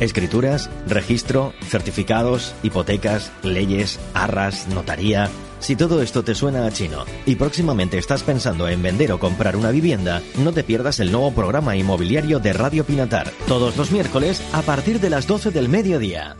Escrituras, 0.00 0.70
registro, 0.86 1.52
certificados, 1.62 2.54
hipotecas, 2.62 3.32
leyes, 3.42 3.98
arras, 4.14 4.68
notaría. 4.68 5.28
Si 5.58 5.74
todo 5.74 6.02
esto 6.02 6.22
te 6.22 6.36
suena 6.36 6.66
a 6.66 6.70
chino 6.70 7.04
y 7.26 7.34
próximamente 7.34 7.98
estás 7.98 8.22
pensando 8.22 8.68
en 8.68 8.80
vender 8.80 9.10
o 9.10 9.18
comprar 9.18 9.56
una 9.56 9.70
vivienda, 9.70 10.22
no 10.38 10.52
te 10.52 10.62
pierdas 10.62 11.00
el 11.00 11.10
nuevo 11.10 11.32
programa 11.32 11.76
inmobiliario 11.76 12.38
de 12.38 12.52
Radio 12.52 12.84
Pinatar, 12.84 13.32
todos 13.48 13.76
los 13.76 13.90
miércoles 13.90 14.40
a 14.52 14.62
partir 14.62 15.00
de 15.00 15.10
las 15.10 15.26
12 15.26 15.50
del 15.50 15.68
mediodía. 15.68 16.36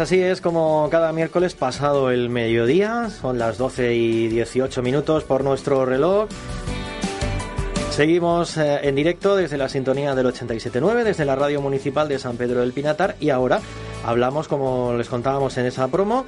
Así 0.00 0.20
es 0.20 0.40
como 0.40 0.88
cada 0.90 1.12
miércoles 1.12 1.54
pasado 1.54 2.10
el 2.10 2.30
mediodía, 2.30 3.10
son 3.10 3.38
las 3.38 3.58
12 3.58 3.94
y 3.94 4.28
18 4.28 4.82
minutos 4.82 5.24
por 5.24 5.44
nuestro 5.44 5.84
reloj. 5.84 6.28
Seguimos 7.90 8.56
eh, 8.56 8.80
en 8.82 8.94
directo 8.94 9.36
desde 9.36 9.58
la 9.58 9.68
sintonía 9.68 10.14
del 10.14 10.26
87.9, 10.26 11.04
desde 11.04 11.26
la 11.26 11.36
radio 11.36 11.60
municipal 11.60 12.08
de 12.08 12.18
San 12.18 12.36
Pedro 12.36 12.60
del 12.60 12.72
Pinatar 12.72 13.16
y 13.20 13.28
ahora 13.28 13.60
hablamos, 14.04 14.48
como 14.48 14.94
les 14.94 15.08
contábamos 15.08 15.58
en 15.58 15.66
esa 15.66 15.88
promo, 15.88 16.24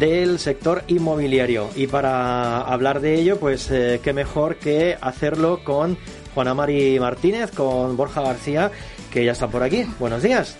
del 0.00 0.38
sector 0.38 0.82
inmobiliario. 0.86 1.68
Y 1.76 1.86
para 1.88 2.62
hablar 2.62 3.00
de 3.00 3.16
ello, 3.16 3.38
pues 3.38 3.70
eh, 3.70 4.00
qué 4.02 4.14
mejor 4.14 4.56
que 4.56 4.96
hacerlo 4.98 5.62
con 5.62 5.98
Juana 6.34 6.54
Mari 6.54 6.98
Martínez, 6.98 7.50
con 7.50 7.98
Borja 7.98 8.22
García, 8.22 8.70
que 9.12 9.24
ya 9.26 9.32
está 9.32 9.48
por 9.48 9.62
aquí. 9.62 9.84
Buenos 9.98 10.22
días. 10.22 10.56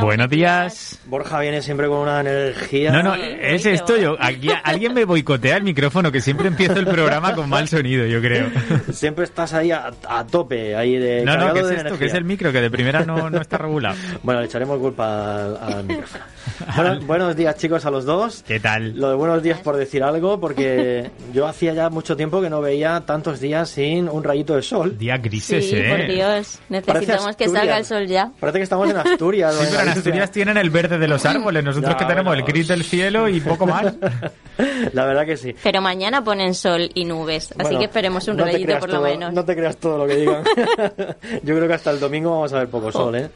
Buenos 0.00 0.28
días. 0.28 0.98
Borja 1.06 1.38
viene 1.40 1.62
siempre 1.62 1.86
con 1.88 1.98
una 1.98 2.20
energía. 2.20 2.90
No, 2.92 3.02
no, 3.02 3.14
es 3.14 3.64
esto. 3.64 3.96
Yo, 3.96 4.16
aquí, 4.18 4.48
alguien 4.64 4.94
me 4.94 5.04
boicotea 5.04 5.56
el 5.56 5.62
micrófono, 5.62 6.10
que 6.10 6.20
siempre 6.20 6.48
empiezo 6.48 6.78
el 6.78 6.86
programa 6.86 7.34
con 7.34 7.48
mal 7.48 7.68
sonido, 7.68 8.06
yo 8.06 8.20
creo. 8.20 8.48
Siempre 8.92 9.24
estás 9.24 9.52
ahí 9.54 9.70
a, 9.70 9.90
a 10.08 10.26
tope, 10.26 10.74
ahí 10.74 10.96
de. 10.96 11.24
No, 11.24 11.36
no, 11.36 11.52
¿qué 11.52 11.60
es 11.60 11.68
de 11.68 11.74
esto? 11.74 11.80
energía. 11.88 11.98
que 11.98 12.04
es 12.06 12.14
el 12.14 12.24
micro? 12.24 12.52
Que 12.52 12.60
de 12.60 12.70
primera 12.70 13.04
no, 13.04 13.30
no 13.30 13.40
está 13.40 13.58
regulado. 13.58 13.96
Bueno, 14.22 14.40
le 14.40 14.46
echaremos 14.46 14.78
culpa 14.78 15.44
al, 15.44 15.56
al 15.56 15.84
micrófono. 15.84 16.24
Bueno, 16.76 17.00
buenos 17.06 17.36
días, 17.36 17.56
chicos, 17.56 17.84
a 17.86 17.90
los 17.90 18.04
dos. 18.04 18.42
¿Qué 18.46 18.58
tal? 18.58 18.96
Lo 18.98 19.10
de 19.10 19.14
buenos 19.14 19.42
días 19.42 19.60
por 19.60 19.76
decir 19.76 20.02
algo, 20.02 20.40
porque 20.40 21.10
yo 21.32 21.46
hacía 21.46 21.72
ya 21.72 21.88
mucho 21.90 22.16
tiempo 22.16 22.40
que 22.40 22.50
no 22.50 22.60
veía 22.60 23.00
tantos 23.06 23.38
días 23.40 23.68
sin 23.68 24.08
un 24.08 24.24
rayito 24.24 24.56
de 24.56 24.62
sol. 24.62 24.96
Días 24.98 25.22
grises, 25.22 25.68
Sí, 25.68 25.76
¿eh? 25.76 25.88
por 25.88 26.06
Dios. 26.12 26.58
Necesitamos 26.68 27.36
que 27.36 27.48
salga 27.48 27.78
el 27.78 27.84
sol 27.84 28.06
ya. 28.06 28.32
Parece 28.40 28.58
que 28.58 28.64
estamos 28.64 28.90
en 28.90 28.96
Asturias. 28.96 29.54
Pero 29.70 29.82
en. 29.82 29.88
Asturias 29.90 30.30
tienen 30.30 30.56
el 30.56 30.70
verde 30.70 30.98
de 30.98 31.08
los 31.08 31.24
árboles, 31.26 31.62
nosotros 31.64 31.92
Ya, 31.92 31.98
que 31.98 32.04
tenemos 32.04 32.30
bueno. 32.32 32.46
el 32.46 32.52
gris 32.52 32.68
del 32.68 32.84
cielo 32.84 33.28
y 33.28 33.40
poco 33.40 33.66
más. 33.66 33.94
La 34.92 35.04
verdad 35.06 35.24
que 35.26 35.36
sí. 35.36 35.54
Pero 35.62 35.80
mañana 35.80 36.22
ponen 36.24 36.54
sol 36.54 36.90
y 36.94 37.04
nubes, 37.04 37.52
así 37.52 37.62
Bueno, 37.62 37.78
que 37.78 37.84
esperemos 37.86 38.26
un 38.28 38.36
no 38.36 38.44
rayito 38.44 38.78
por 38.78 38.88
lo 38.88 38.94
todo- 38.96 39.04
menos. 39.04 39.32
No 39.32 39.44
te 39.44 39.54
creas 39.56 39.76
todo 39.76 39.98
lo 39.98 40.06
que 40.06 40.16
digan. 40.16 40.42
Yo 41.42 41.54
creo 41.56 41.68
que 41.68 41.74
hasta 41.74 41.90
el 41.90 42.00
domingo 42.00 42.30
vamos 42.32 42.52
a 42.52 42.58
ver 42.58 42.68
poco 42.68 42.90
sol, 42.90 43.14
¿eh? 43.16 43.28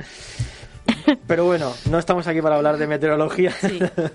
Pero 1.26 1.44
bueno, 1.44 1.72
no 1.90 1.98
estamos 1.98 2.26
aquí 2.26 2.40
para 2.40 2.56
hablar 2.56 2.76
de 2.78 2.86
meteorología, 2.86 3.52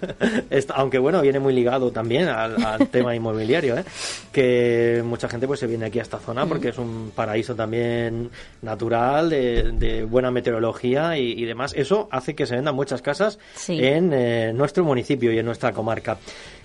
aunque 0.76 1.00
bueno, 1.00 1.22
viene 1.22 1.40
muy 1.40 1.54
ligado 1.54 1.92
también 1.92 2.28
al, 2.28 2.64
al 2.64 2.88
tema 2.92 3.16
inmobiliario, 3.16 3.78
¿eh? 3.78 3.84
que 4.32 5.02
mucha 5.06 5.28
gente 5.30 5.48
pues 5.48 5.60
se 5.60 5.68
viene 5.68 5.86
aquí 5.86 6.00
a 6.00 6.04
esta 6.04 6.20
zona 6.20 6.46
porque 6.46 6.70
es 6.70 6.78
un 6.78 7.12
paraíso 7.16 7.56
también 7.56 8.30
natural, 8.62 9.30
de, 9.30 9.72
de 9.74 10.04
buena 10.06 10.32
meteorología 10.32 11.18
y, 11.18 11.32
y 11.34 11.46
demás. 11.46 11.74
Eso 11.76 12.08
hace 12.12 12.36
que 12.36 12.46
se 12.46 12.56
vendan 12.56 12.76
muchas 12.76 13.02
casas 13.02 13.40
Sí. 13.56 13.84
en 13.84 14.14
eh, 14.14 14.54
nuestro 14.54 14.84
municipio 14.84 15.32
y 15.32 15.40
en 15.40 15.46
nuestra 15.46 15.72
comarca. 15.72 16.18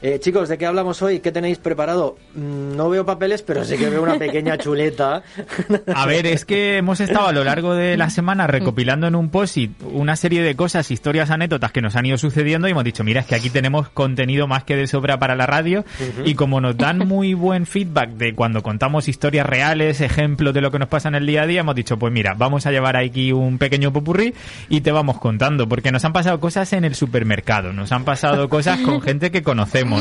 Eh, 0.04 0.18
chicos, 0.18 0.48
¿de 0.48 0.58
qué 0.58 0.66
hablamos 0.66 1.00
hoy? 1.00 1.20
¿Qué 1.20 1.30
tenéis 1.30 1.58
preparado? 1.58 2.16
Mm, 2.34 2.74
No 2.76 2.90
veo 2.90 3.06
papeles, 3.06 3.42
pero 3.42 3.64
sí 3.64 3.76
que 3.76 3.88
veo 3.88 4.02
una 4.02 4.18
pequeña 4.18 4.58
chuleta. 4.58 5.22
A 5.94 6.06
ver, 6.06 6.26
es 6.26 6.44
que 6.44 6.78
hemos 6.78 6.98
estado 7.00 7.28
a 7.28 7.32
lo 7.32 7.44
largo 7.44 7.74
de 7.74 7.96
la 7.96 8.10
semana 8.10 8.48
recopilando 8.48 9.06
en 9.06 9.14
un 9.14 9.28
post-it 9.30 9.70
una 9.92 10.16
serie 10.16 10.42
de 10.42 10.56
cosas, 10.56 10.90
historias, 10.90 11.30
anécdotas 11.30 11.70
que 11.70 11.80
nos 11.80 11.94
han 11.94 12.06
ido 12.06 12.18
sucediendo 12.18 12.66
y 12.66 12.72
hemos 12.72 12.82
dicho, 12.82 13.04
mira, 13.04 13.20
es 13.20 13.26
que 13.26 13.36
aquí 13.36 13.48
tenemos 13.48 13.90
contenido 13.90 14.48
más 14.48 14.64
que 14.64 14.74
de 14.74 14.88
sobra 14.88 15.18
para 15.18 15.36
la 15.36 15.46
radio 15.46 15.84
y 16.24 16.34
como 16.34 16.60
nos 16.60 16.76
dan 16.76 16.98
muy 17.06 17.34
buen 17.34 17.66
feedback 17.66 18.10
de 18.10 18.34
cuando 18.34 18.62
contamos 18.62 19.06
historias 19.06 19.46
reales, 19.46 20.00
ejemplos 20.00 20.52
de 20.52 20.62
lo 20.62 20.72
que 20.72 20.80
nos 20.80 20.88
pasa 20.88 21.08
en 21.08 21.14
el 21.14 21.26
día 21.26 21.42
a 21.42 21.46
día, 21.46 21.60
hemos 21.60 21.76
dicho, 21.76 21.96
pues 21.96 22.12
mira, 22.12 22.34
vamos 22.34 22.66
a 22.66 22.72
llevar 22.72 22.96
aquí 22.96 23.30
un 23.30 23.58
pequeño 23.58 23.92
popurrí 23.92 24.34
y 24.68 24.80
te 24.80 24.90
vamos 24.90 25.18
contando, 25.20 25.68
porque 25.68 25.92
nos 25.92 26.04
han 26.04 26.12
pasado 26.12 26.40
cosas 26.40 26.72
en 26.72 26.84
el 26.84 26.96
supermercado, 26.96 27.72
nos 27.72 27.92
han 27.92 28.04
pasado 28.04 28.48
cosas 28.48 28.80
con 28.80 29.00
gente 29.00 29.30
que 29.30 29.42
conocemos, 29.42 29.91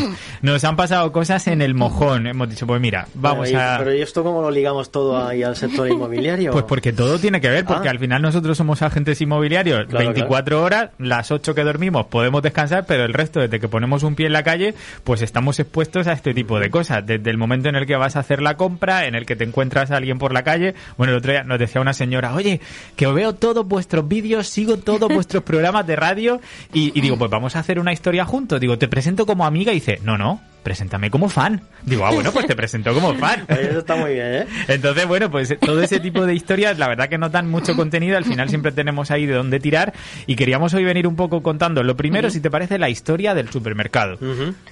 nos 0.41 0.63
han 0.63 0.75
pasado 0.75 1.12
cosas 1.12 1.47
en 1.47 1.62
el 1.62 1.74
mojón, 1.75 2.28
hemos 2.28 2.50
dicho, 2.50 2.66
pues 2.68 2.79
mira, 2.81 3.07
vamos 3.13 3.47
Pero, 3.50 3.59
¿y- 3.59 3.62
a... 3.62 3.75
Pero 3.79 3.94
¿y 3.96 4.02
esto 4.02 4.24
cómo 4.24 4.41
lo 4.41 4.52
ligamos 4.52 4.91
todo 4.91 5.25
ahí 5.25 5.44
al 5.44 5.56
sector 5.56 5.88
inmobiliario? 5.91 6.52
Pues 6.52 6.66
porque 6.66 6.94
todo 6.94 7.19
tiene 7.19 7.41
que 7.41 7.50
ver, 7.50 7.66
porque 7.66 7.88
Ah. 7.88 7.91
al 7.91 8.00
final 8.00 8.22
nosotros 8.22 8.57
somos 8.57 8.81
agentes 8.81 9.19
inmobiliarios, 9.22 9.88
Claro, 9.88 10.06
24 10.06 10.62
horas, 10.63 10.90
las 10.97 11.31
8 11.31 11.53
que 11.56 11.63
dormimos 11.63 12.06
podemos 12.07 12.41
descansar, 12.41 12.85
pero 12.85 13.03
el 13.06 13.13
resto, 13.13 13.40
desde 13.40 13.59
que 13.59 13.68
ponemos 13.68 14.03
un 14.03 14.16
pie 14.16 14.28
en 14.28 14.34
la 14.34 14.44
calle, 14.44 14.74
pues 15.03 15.22
estamos 15.22 15.59
expuestos 15.59 16.08
a 16.08 16.13
este 16.13 16.34
tipo 16.34 16.59
de 16.59 16.69
cosas. 16.69 17.06
Desde 17.06 17.29
el 17.29 17.38
momento 17.38 17.69
en 17.69 17.75
el 17.75 17.85
que 17.85 17.96
vas 17.96 18.16
a 18.16 18.19
hacer 18.19 18.41
la 18.41 18.56
compra, 18.58 19.06
en 19.06 19.16
el 19.16 19.25
que 19.25 19.35
te 19.35 19.44
encuentras 19.44 19.91
a 19.91 19.97
alguien 19.97 20.18
por 20.18 20.34
la 20.34 20.44
calle. 20.44 20.73
Bueno, 20.97 21.12
el 21.13 21.18
otro 21.19 21.31
día 21.31 21.44
nos 21.44 21.59
decía 21.59 21.81
una 21.81 21.94
señora, 21.94 22.34
oye, 22.34 22.62
que 22.96 23.08
veo 23.08 23.34
todos 23.35 23.68
vuestros 23.68 24.08
vídeos, 24.08 24.47
sigo 24.47 24.78
todos 24.78 25.09
vuestros 25.13 25.44
programas 25.44 25.85
de 25.88 25.96
radio, 25.96 26.40
y, 26.73 26.97
y 26.97 27.02
digo, 27.02 27.18
pues 27.18 27.29
vamos 27.29 27.56
a 27.56 27.59
hacer 27.59 27.79
una 27.79 27.91
historia 27.94 28.23
juntos. 28.25 28.59
Digo, 28.59 28.78
te 28.78 28.88
presento 28.88 29.25
como 29.25 29.46
amiga, 29.46 29.73
y 29.73 29.79
dice, 29.81 30.00
no, 30.03 30.18
no, 30.18 30.42
preséntame 30.64 31.09
como 31.09 31.28
fan. 31.28 31.62
Digo, 31.84 32.06
ah, 32.06 32.12
bueno, 32.12 32.31
pues 32.31 32.46
te 32.46 32.56
presento 32.56 32.94
como 32.94 33.16
fan. 33.16 33.46
Eso 33.50 33.80
está 33.80 33.96
muy 33.96 34.14
bien, 34.14 34.34
¿eh? 34.34 34.47
Entonces, 34.68 35.08
bueno, 35.08 35.31
pues 35.31 35.58
todo 35.59 35.81
ese 35.81 36.00
tipo 36.00 36.25
de 36.25 36.36
historias, 36.36 36.78
la 36.78 36.88
verdad 36.88 37.09
que 37.09 37.18
no 37.18 37.30
dan 37.30 37.50
mucho 37.50 37.75
contenido, 37.75 38.18
al 38.18 38.25
final 38.25 38.50
siempre 38.50 38.72
tenemos 38.72 39.09
ahí 39.12 39.25
de 39.25 39.34
dónde 39.34 39.59
tirar 39.59 39.94
y 40.28 40.36
queríamos 40.36 40.74
hoy 40.74 40.84
venir 40.84 41.08
un 41.08 41.16
poco 41.16 41.41
contando, 41.41 41.84
lo 41.84 41.96
primero, 41.97 42.30
si 42.30 42.40
te 42.40 42.52
parece, 42.52 42.78
la 42.78 42.90
historia 42.90 43.34
del 43.34 43.50
supermercado. 43.50 44.18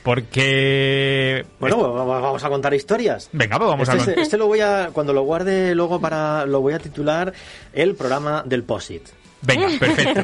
Porque... 0.03 1.45
Bueno, 1.59 1.77
pues 1.77 1.93
vamos 1.93 2.21
vamos 2.21 2.43
a 2.43 2.49
contar 2.49 2.73
historias. 2.73 3.29
Venga, 3.31 3.57
pues 3.57 3.69
vamos 3.69 3.89
a 3.89 3.93
este, 3.93 4.05
contar. 4.05 4.23
este 4.23 4.37
lo 4.37 4.47
voy 4.47 4.61
a, 4.61 4.89
cuando 4.93 5.13
lo 5.13 5.23
guarde 5.23 5.73
luego 5.73 5.99
para, 5.99 6.45
lo 6.45 6.61
voy 6.61 6.73
a 6.73 6.79
titular 6.79 7.33
el 7.73 7.95
programa 7.95 8.43
del 8.45 8.63
POSIT. 8.63 9.03
Venga, 9.41 9.67
perfecto. 9.79 10.23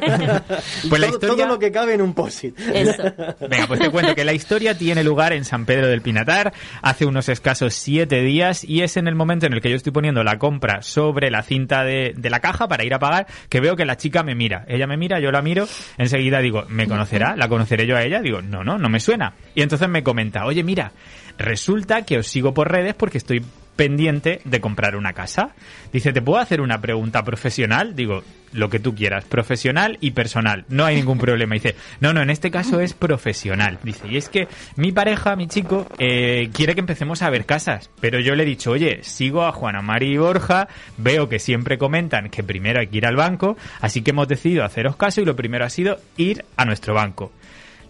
Pues 0.89 1.01
la 1.01 1.07
todo, 1.07 1.15
historia... 1.17 1.45
todo 1.45 1.47
lo 1.47 1.59
que 1.59 1.71
cabe 1.71 1.93
en 1.93 2.01
un 2.01 2.13
POSIT. 2.13 2.57
Venga, 2.57 3.67
pues 3.67 3.79
te 3.79 3.89
cuento 3.89 4.15
que 4.15 4.25
la 4.25 4.33
historia 4.33 4.77
tiene 4.77 5.03
lugar 5.03 5.33
en 5.33 5.45
San 5.45 5.65
Pedro 5.65 5.87
del 5.87 6.01
Pinatar 6.01 6.53
hace 6.81 7.05
unos 7.05 7.29
escasos 7.29 7.73
siete 7.73 8.21
días 8.21 8.63
y 8.63 8.81
es 8.81 8.97
en 8.97 9.07
el 9.07 9.15
momento 9.15 9.45
en 9.45 9.53
el 9.53 9.61
que 9.61 9.69
yo 9.69 9.75
estoy 9.75 9.91
poniendo 9.91 10.23
la 10.23 10.37
compra 10.37 10.81
sobre 10.81 11.31
la 11.31 11.43
cinta 11.43 11.83
de, 11.83 12.13
de 12.15 12.29
la 12.29 12.39
caja 12.39 12.67
para 12.67 12.83
ir 12.83 12.93
a 12.93 12.99
pagar 12.99 13.27
que 13.49 13.59
veo 13.59 13.75
que 13.75 13.85
la 13.85 13.97
chica 13.97 14.23
me 14.23 14.35
mira. 14.35 14.65
Ella 14.67 14.87
me 14.87 14.97
mira, 14.97 15.19
yo 15.19 15.31
la 15.31 15.41
miro, 15.41 15.67
enseguida 15.97 16.39
digo, 16.39 16.65
¿me 16.69 16.87
conocerá? 16.87 17.35
¿La 17.35 17.47
conoceré 17.47 17.87
yo 17.87 17.95
a 17.95 18.03
ella? 18.03 18.21
Digo, 18.21 18.41
no, 18.41 18.63
no, 18.63 18.77
no 18.77 18.89
me 18.89 18.99
suena. 18.99 19.33
Y 19.53 19.61
entonces 19.61 19.87
me 19.89 20.03
comenta, 20.03 20.45
oye, 20.45 20.63
mira, 20.63 20.91
resulta 21.37 22.03
que 22.03 22.17
os 22.17 22.27
sigo 22.27 22.53
por 22.53 22.71
redes 22.71 22.93
porque 22.95 23.17
estoy 23.17 23.43
pendiente 23.75 24.41
de 24.46 24.62
comprar 24.62 24.96
una 24.96 25.13
casa. 25.13 25.56
Dice, 25.91 26.13
¿te 26.13 26.22
puedo 26.22 26.40
hacer 26.40 26.62
una 26.62 26.81
pregunta 26.81 27.24
profesional? 27.24 27.96
Digo, 27.96 28.24
lo 28.56 28.69
que 28.69 28.80
tú 28.80 28.96
quieras, 28.96 29.25
profesional 29.25 29.97
y 30.02 30.12
personal. 30.12 30.66
No 30.69 30.86
hay 30.86 30.96
ningún 30.96 31.18
problema. 31.18 31.56
Dice, 31.56 31.75
no, 32.00 32.13
no, 32.13 32.22
en 32.22 32.30
este 32.30 32.52
caso 32.52 32.80
es 32.80 32.94
profesional. 32.94 33.80
Dice, 33.84 34.08
y 34.08 34.18
es 34.18 34.30
que 34.30 34.47
mi 34.78 34.91
pareja, 34.91 35.36
mi 35.36 35.47
chico, 35.47 35.88
eh, 36.00 36.50
quiere 36.53 36.74
que 36.74 36.80
empecemos 36.80 37.22
a 37.22 37.30
ver 37.30 37.46
casas. 37.46 37.90
Pero 38.00 38.19
yo 38.19 38.36
le 38.36 38.44
he 38.44 38.47
dicho, 38.47 38.72
oye, 38.72 39.00
sigo 39.03 39.44
a 39.44 39.52
Juana 39.52 39.81
Mari 39.81 40.13
y 40.13 40.18
Borja, 40.18 40.68
veo 40.97 41.30
que 41.30 41.40
siempre 41.40 41.78
comentan 41.78 42.30
que 42.30 42.44
primero 42.44 42.80
hay 42.80 42.88
que 42.88 42.97
ir 42.97 43.06
al 43.06 43.16
banco, 43.16 43.57
así 43.81 44.02
que 44.02 44.12
hemos 44.12 44.28
decidido 44.28 44.63
haceros 44.63 44.96
caso 44.96 45.22
y 45.22 45.25
lo 45.25 45.36
primero 45.36 45.66
ha 45.66 45.69
sido 45.69 45.97
ir 46.18 46.46
a 46.56 46.66
nuestro 46.66 46.94
banco. 46.94 47.31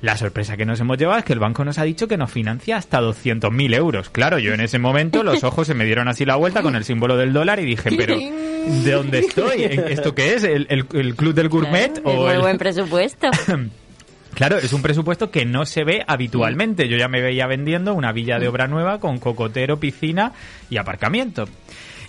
La 0.01 0.17
sorpresa 0.17 0.55
que 0.57 0.65
nos 0.65 0.79
hemos 0.79 0.97
llevado 0.97 1.19
es 1.19 1.25
que 1.25 1.33
el 1.33 1.39
banco 1.39 1.65
nos 1.65 1.77
ha 1.79 1.83
dicho 1.83 2.07
que 2.07 2.17
nos 2.17 2.29
financia 2.31 2.77
hasta 2.77 3.01
200.000 3.01 3.75
euros. 3.75 4.09
Claro, 4.09 4.37
yo 4.39 4.53
en 4.53 4.61
ese 4.61 4.77
momento 4.77 5.23
los 5.23 5.43
ojos 5.43 5.65
se 5.67 5.73
me 5.73 5.85
dieron 5.85 6.07
así 6.07 6.25
la 6.25 6.35
vuelta 6.35 6.61
con 6.61 6.75
el 6.75 6.83
símbolo 6.83 7.17
del 7.17 7.33
dólar 7.33 7.59
y 7.59 7.65
dije, 7.65 7.89
pero 7.97 8.15
¿de 8.17 8.91
dónde 8.91 9.19
estoy? 9.19 9.63
¿Esto 9.63 10.13
qué 10.13 10.35
es? 10.35 10.43
¿El, 10.43 10.67
el- 10.69 10.85
el 10.93 11.15
club 11.15 11.33
del 11.33 11.49
gourmet? 11.49 12.01
O 12.03 12.29
el- 12.29 12.39
buen 12.41 12.57
presupuesto. 12.57 13.29
Claro, 14.35 14.57
es 14.57 14.73
un 14.73 14.81
presupuesto 14.81 15.31
que 15.31 15.45
no 15.45 15.65
se 15.65 15.85
ve 15.85 16.03
habitualmente. 16.05 16.89
Yo 16.89 16.97
ya 16.97 17.07
me 17.07 17.21
veía 17.21 17.47
vendiendo 17.47 17.93
una 17.93 18.11
villa 18.11 18.37
de 18.37 18.49
obra 18.49 18.67
nueva 18.67 18.99
con 18.99 19.17
cocotero, 19.17 19.79
piscina 19.79 20.33
y 20.69 20.75
aparcamiento. 20.75 21.47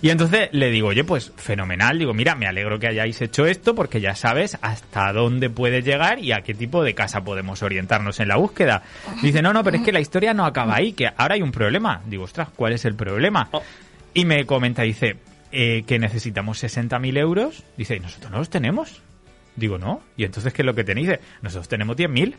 Y 0.01 0.09
entonces 0.09 0.49
le 0.51 0.69
digo, 0.69 0.89
oye, 0.89 1.03
pues 1.03 1.31
fenomenal. 1.35 1.97
Digo, 1.97 2.13
mira, 2.13 2.35
me 2.35 2.47
alegro 2.47 2.79
que 2.79 2.87
hayáis 2.87 3.21
hecho 3.21 3.45
esto 3.45 3.75
porque 3.75 4.01
ya 4.01 4.15
sabes 4.15 4.57
hasta 4.61 5.11
dónde 5.13 5.49
puedes 5.49 5.83
llegar 5.83 6.19
y 6.19 6.31
a 6.31 6.41
qué 6.41 6.53
tipo 6.53 6.83
de 6.83 6.93
casa 6.93 7.23
podemos 7.23 7.63
orientarnos 7.63 8.19
en 8.19 8.27
la 8.27 8.37
búsqueda. 8.37 8.83
Dice, 9.21 9.41
no, 9.41 9.53
no, 9.53 9.63
pero 9.63 9.77
es 9.77 9.83
que 9.83 9.91
la 9.91 9.99
historia 9.99 10.33
no 10.33 10.45
acaba 10.45 10.75
ahí, 10.75 10.93
que 10.93 11.07
ahora 11.17 11.35
hay 11.35 11.41
un 11.41 11.51
problema. 11.51 12.01
Digo, 12.05 12.23
ostras, 12.23 12.49
¿cuál 12.55 12.73
es 12.73 12.85
el 12.85 12.95
problema? 12.95 13.49
Oh. 13.51 13.63
Y 14.13 14.25
me 14.25 14.45
comenta, 14.45 14.83
dice, 14.83 15.17
eh, 15.51 15.83
que 15.87 15.99
necesitamos 15.99 16.63
60.000 16.63 17.17
euros. 17.17 17.63
Dice, 17.77 17.95
¿y 17.95 17.99
nosotros 17.99 18.31
no 18.31 18.39
los 18.39 18.49
tenemos? 18.49 19.01
Digo, 19.55 19.77
no. 19.77 20.01
¿Y 20.15 20.23
entonces 20.23 20.53
qué 20.53 20.61
es 20.61 20.65
lo 20.65 20.75
que 20.75 20.83
tenéis? 20.83 21.07
Dice, 21.07 21.21
nosotros 21.41 21.67
tenemos 21.67 21.97
10.000. 21.97 22.35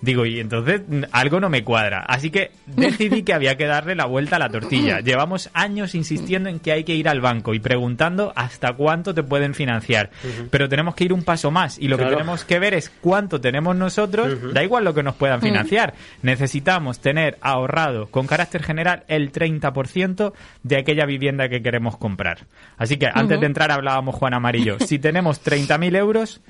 Digo, 0.00 0.26
y 0.26 0.40
entonces 0.40 0.82
algo 1.10 1.40
no 1.40 1.48
me 1.48 1.64
cuadra. 1.64 2.00
Así 2.06 2.30
que 2.30 2.50
decidí 2.66 3.22
que 3.22 3.32
había 3.32 3.56
que 3.56 3.66
darle 3.66 3.94
la 3.94 4.04
vuelta 4.04 4.36
a 4.36 4.38
la 4.38 4.50
tortilla. 4.50 5.00
Llevamos 5.04 5.48
años 5.54 5.94
insistiendo 5.94 6.48
en 6.50 6.60
que 6.60 6.72
hay 6.72 6.84
que 6.84 6.94
ir 6.94 7.08
al 7.08 7.20
banco 7.22 7.54
y 7.54 7.60
preguntando 7.60 8.32
hasta 8.36 8.74
cuánto 8.74 9.14
te 9.14 9.22
pueden 9.22 9.54
financiar. 9.54 10.10
Pero 10.50 10.68
tenemos 10.68 10.94
que 10.94 11.04
ir 11.04 11.12
un 11.12 11.22
paso 11.22 11.50
más 11.50 11.78
y 11.78 11.88
lo 11.88 11.96
Claro. 11.96 12.10
que 12.10 12.16
tenemos 12.16 12.44
que 12.44 12.58
ver 12.58 12.74
es 12.74 12.90
cuánto 13.00 13.40
tenemos 13.40 13.74
nosotros, 13.74 14.52
da 14.52 14.62
igual 14.62 14.84
lo 14.84 14.92
que 14.94 15.02
nos 15.02 15.14
puedan 15.16 15.40
financiar. 15.40 15.94
Necesitamos 16.22 17.00
tener 17.00 17.38
ahorrado 17.40 18.06
con 18.08 18.26
carácter 18.26 18.62
general 18.62 19.04
el 19.08 19.32
30% 19.32 20.32
de 20.62 20.76
aquella 20.76 21.06
vivienda 21.06 21.48
que 21.48 21.62
queremos 21.62 21.96
comprar. 21.96 22.40
Así 22.76 22.98
que 22.98 23.08
antes 23.12 23.40
de 23.40 23.46
entrar 23.46 23.70
hablábamos 23.72 24.14
Juan 24.16 24.34
Amarillo. 24.34 24.76
Si 24.80 24.98
tenemos 24.98 25.42
30.000 25.42 25.96
euros, 25.96 26.40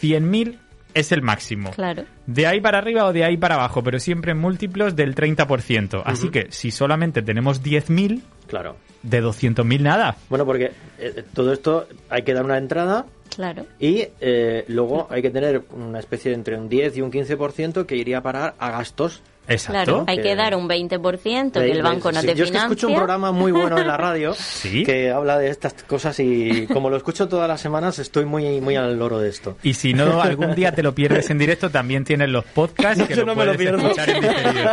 100.000 0.00 0.58
es 0.94 1.12
el 1.12 1.22
máximo. 1.22 1.70
Claro. 1.72 2.04
De 2.26 2.46
ahí 2.46 2.60
para 2.60 2.78
arriba 2.78 3.04
o 3.06 3.12
de 3.12 3.24
ahí 3.24 3.36
para 3.36 3.54
abajo, 3.56 3.82
pero 3.82 3.98
siempre 3.98 4.32
en 4.32 4.38
múltiplos 4.38 4.94
del 4.96 5.14
30%. 5.14 6.02
Así 6.04 6.28
que 6.30 6.46
si 6.50 6.70
solamente 6.70 7.22
tenemos 7.22 7.62
10.000, 7.62 8.20
Claro. 8.46 8.76
de 9.02 9.22
200.000 9.22 9.80
nada. 9.80 10.16
Bueno, 10.28 10.44
porque 10.46 10.72
eh, 10.98 11.24
todo 11.34 11.52
esto 11.52 11.86
hay 12.10 12.22
que 12.22 12.34
dar 12.34 12.44
una 12.44 12.58
entrada 12.58 13.06
Claro. 13.34 13.64
y 13.80 14.06
eh, 14.20 14.64
luego 14.68 15.06
hay 15.10 15.22
que 15.22 15.30
tener 15.30 15.62
una 15.70 15.98
especie 15.98 16.30
de 16.30 16.36
entre 16.36 16.56
un 16.58 16.68
10 16.68 16.96
y 16.98 17.00
un 17.02 17.10
15% 17.10 17.86
que 17.86 17.96
iría 17.96 18.18
a 18.18 18.22
parar 18.22 18.54
a 18.58 18.70
gastos. 18.70 19.22
Exacto. 19.48 19.72
Claro, 19.84 20.04
hay 20.06 20.16
Que- 20.18 20.22
que 20.22 20.36
dar 20.36 20.54
un 20.54 20.68
20% 20.68 21.52
que 21.60 21.70
el 21.72 21.82
banco 21.82 22.12
no 22.12 22.20
sí, 22.20 22.26
te 22.28 22.34
Yo 22.34 22.44
es 22.44 22.50
que 22.50 22.56
financia. 22.58 22.62
escucho 22.74 22.88
un 22.88 22.94
programa 22.94 23.32
muy 23.32 23.50
bueno 23.52 23.76
en 23.76 23.86
la 23.88 23.96
radio 23.96 24.34
Sí. 24.38 24.84
que 24.84 25.10
habla 25.10 25.36
de 25.38 25.48
estas 25.50 25.74
cosas 25.82 26.18
y 26.20 26.66
como 26.68 26.90
lo 26.90 26.96
escucho 26.96 27.28
todas 27.28 27.48
las 27.48 27.60
semanas 27.60 27.98
estoy 27.98 28.24
muy, 28.24 28.60
muy 28.60 28.76
al 28.76 28.96
loro 28.98 29.18
de 29.18 29.28
esto. 29.28 29.56
Y 29.62 29.74
si 29.74 29.94
no, 29.94 30.22
algún 30.22 30.54
día 30.54 30.72
te 30.72 30.82
lo 30.82 30.94
pierdes 30.94 31.28
en 31.30 31.38
directo, 31.38 31.70
también 31.70 32.04
tienes 32.04 32.28
los 32.28 32.44
podcasts 32.44 33.02
que 33.06 33.12
Eso 33.14 33.22
lo 33.22 33.26
no 33.26 33.34
me 33.34 33.44
lo 33.46 33.54
puedes 33.54 33.70
pierdo. 33.70 33.86
escuchar 33.88 34.10
en 34.10 34.20
diferido. 34.22 34.70